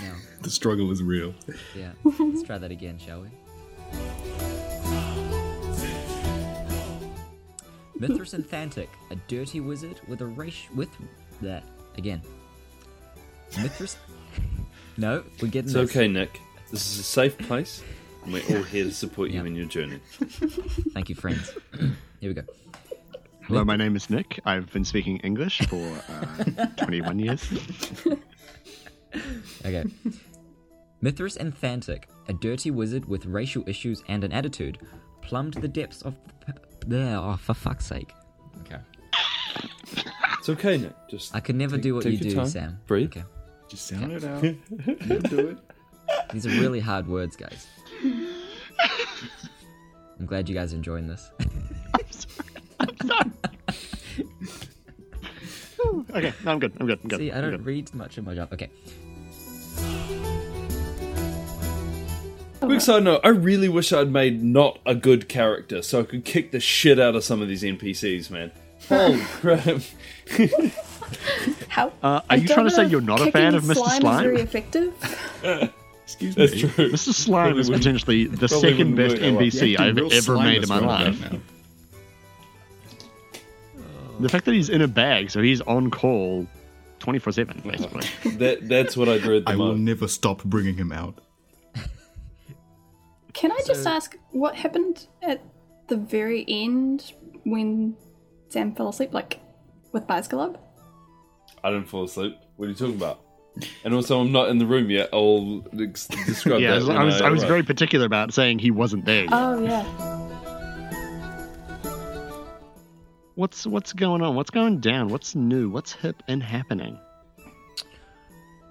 [0.03, 1.35] Now, the struggle is real.
[1.77, 1.93] yeah.
[2.05, 3.29] Let's try that again, shall we?
[7.99, 10.89] Mithras and Thantic, a dirty wizard with a race with
[11.43, 11.65] that
[11.97, 12.23] again.
[13.61, 13.97] Mithras.
[14.97, 15.91] no, we're getting It's this.
[15.91, 16.41] okay, Nick.
[16.71, 17.83] This is a safe place,
[18.25, 19.47] and we're all here to support you Yeah.
[19.47, 20.01] in your journey.
[20.93, 21.53] Thank you, friends.
[22.21, 22.43] Here we go.
[23.43, 24.41] Hello, my name is Nick.
[24.45, 26.03] I've been speaking English for
[26.59, 27.43] uh, 21 years.
[29.65, 29.85] Okay.
[31.01, 34.79] Mithras and Thantic, a dirty wizard with racial issues and an attitude,
[35.23, 36.15] plumbed the depths of
[36.47, 36.53] the.
[36.53, 38.13] P- there, oh, for fuck's sake.
[38.61, 38.79] Okay.
[40.39, 40.93] It's okay, Nick.
[41.09, 42.47] Just I could never Take- do what take you your do, time.
[42.47, 42.81] Sam.
[42.87, 43.11] Breathe.
[43.17, 43.25] Okay.
[43.71, 44.43] Just sound it out.
[45.07, 45.59] You'll do it.
[46.33, 47.67] These are really hard words, guys.
[48.03, 51.31] I'm glad you guys are enjoying this.
[56.11, 56.73] Okay, no, I'm good.
[56.81, 56.99] I'm good.
[57.03, 57.19] I'm good.
[57.19, 57.67] See, I don't good.
[57.67, 58.53] read much of my job.
[58.53, 58.71] Okay.
[62.61, 66.25] Quick side note: I really wish I'd made not a good character, so I could
[66.25, 68.51] kick the shit out of some of these NPCs, man.
[68.89, 69.83] Holy crap!
[71.69, 71.89] How?
[71.89, 73.55] Uh, are I you don't trying to know say if you're not a kicking fan
[73.55, 73.75] of Mr.
[73.75, 74.01] slime?
[74.01, 74.17] Slime?
[74.17, 75.73] Is very effective.
[76.09, 76.61] Excuse That's me.
[76.61, 76.91] true.
[76.91, 77.13] Mr.
[77.13, 79.21] Slime is potentially the second best work.
[79.23, 81.19] NPC I've ever made in my life.
[81.21, 81.39] about now.
[84.21, 86.47] The fact that he's in a bag, so he's on call
[87.01, 88.09] 24 7, basically.
[88.39, 89.81] That that's what I dread the I will most.
[89.81, 91.19] never stop bringing him out.
[93.35, 95.43] Can I just So- ask what happened at
[95.89, 97.13] the very end
[97.45, 97.97] when
[98.49, 99.41] Sam fell asleep, like
[99.93, 100.57] with Basgalub?
[101.63, 102.35] I didn't fall asleep.
[102.57, 103.21] What are you talking about?
[103.85, 105.09] And also, I'm not in the room yet.
[105.13, 106.87] I'll describe yeah, I that.
[106.87, 109.33] was, I was, I was very particular about saying he wasn't there yet.
[109.33, 109.85] Oh yeah.
[113.35, 114.35] What's what's going on?
[114.35, 115.09] What's going down?
[115.09, 115.71] What's new?
[115.71, 116.99] What's hip and happening?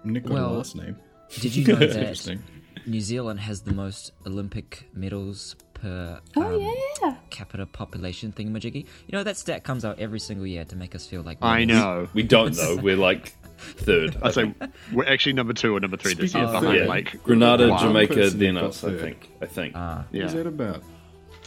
[0.04, 0.98] Nick Well, a last name.
[1.40, 2.40] Did you know that.
[2.86, 6.62] New Zealand has the most Olympic medals per Oh um,
[7.02, 7.16] yeah.
[7.30, 8.86] capita population thingamajiggy?
[9.08, 11.38] You know, that stat comes out every single year to make us feel like.
[11.42, 12.08] I know.
[12.14, 12.78] We don't though.
[12.78, 14.18] We're like third.
[14.22, 14.54] I say
[14.94, 17.70] we're actually number two or number three this Speaking year, of behind yeah, like Grenada,
[17.70, 17.78] Wow.
[17.78, 18.84] Jamaica, Person then us.
[18.84, 19.30] I think.
[19.42, 19.74] I think.
[19.76, 20.24] Ah, yeah.
[20.24, 20.84] What's that about?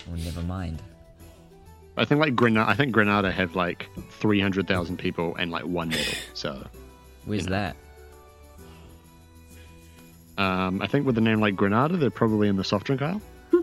[0.08, 0.82] well, never mind.
[1.96, 2.68] I think like Grenada.
[2.70, 6.14] I think Grenada have like three hundred thousand people and like one medal.
[6.34, 6.66] So
[7.26, 7.56] Where's You know.
[7.56, 7.76] that?
[10.42, 13.20] um, I think with a name like Grenada, they're probably in the soft drink aisle.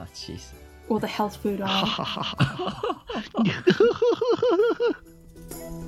[0.00, 0.52] Oh, jeez.
[0.88, 2.24] Or the health food aisle.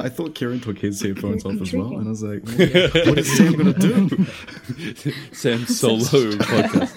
[0.04, 3.36] I thought Kieran took his headphones off as well, and I was like, what is
[3.36, 4.08] Sam gonna do?
[5.32, 6.92] Sam's solo podcast.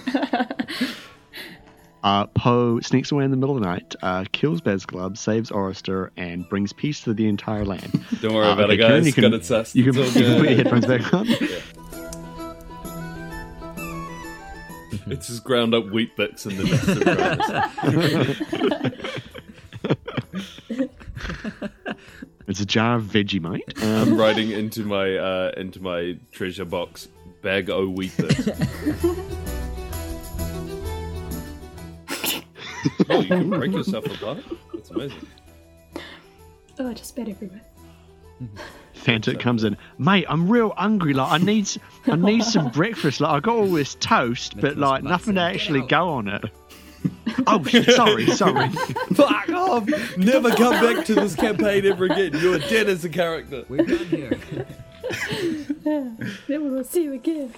[2.02, 6.10] Uh, Poe sneaks away in the middle of the night, uh, kills Basgalub, saves Orister,
[6.18, 8.04] and brings peace to the entire land.
[8.20, 9.06] Don't worry Uh, about okay, it, Kieran, guys.
[9.06, 9.74] you can, Got it sussed.
[9.74, 11.26] You can, It's you can put your headphones back on.
[15.06, 16.88] It's just ground up wheat bits in the dust
[21.68, 21.84] of
[22.46, 23.82] It's a jar of Vegemite.
[23.82, 27.08] Um, I'm writing into my uh, into my treasure box
[27.42, 28.12] bag o wheat
[33.10, 34.38] oh, you can break yourself apart.
[34.72, 35.26] That's amazing.
[36.78, 37.62] oh, I just spat everywhere.
[38.94, 40.24] Fanta comes in, mate.
[40.28, 41.12] I'm real hungry.
[41.12, 41.68] Like I need,
[42.06, 43.20] I need some breakfast.
[43.20, 46.44] Like I got all this toast, but like nothing to actually go on it.
[47.46, 48.68] Oh, shit, sorry, sorry.
[49.14, 50.16] Fuck off!
[50.16, 52.32] Never come back to this campaign ever again.
[52.40, 53.64] You're dead as a character.
[53.68, 54.38] We're done here.
[56.48, 57.52] Never will see you again.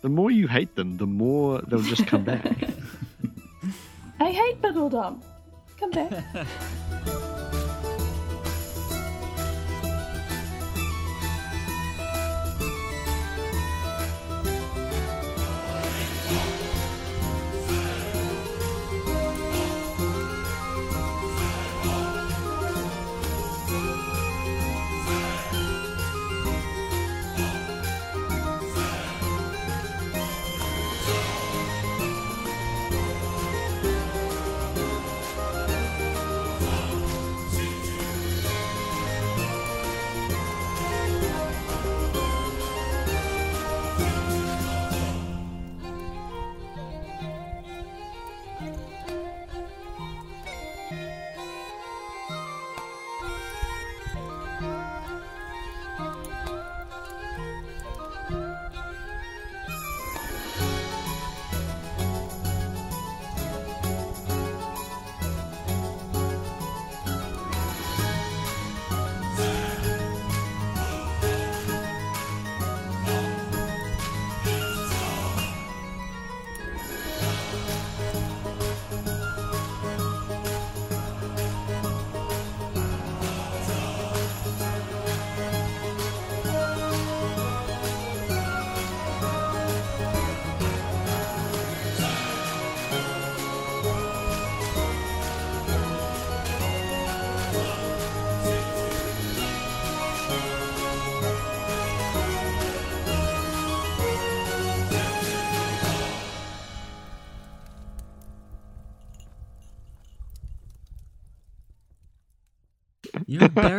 [0.00, 2.44] The more you hate them, the more they'll just come back.
[4.20, 5.22] I hate Biddledum.
[5.78, 6.46] Come back.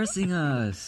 [0.06, 0.85] Embarrassing us.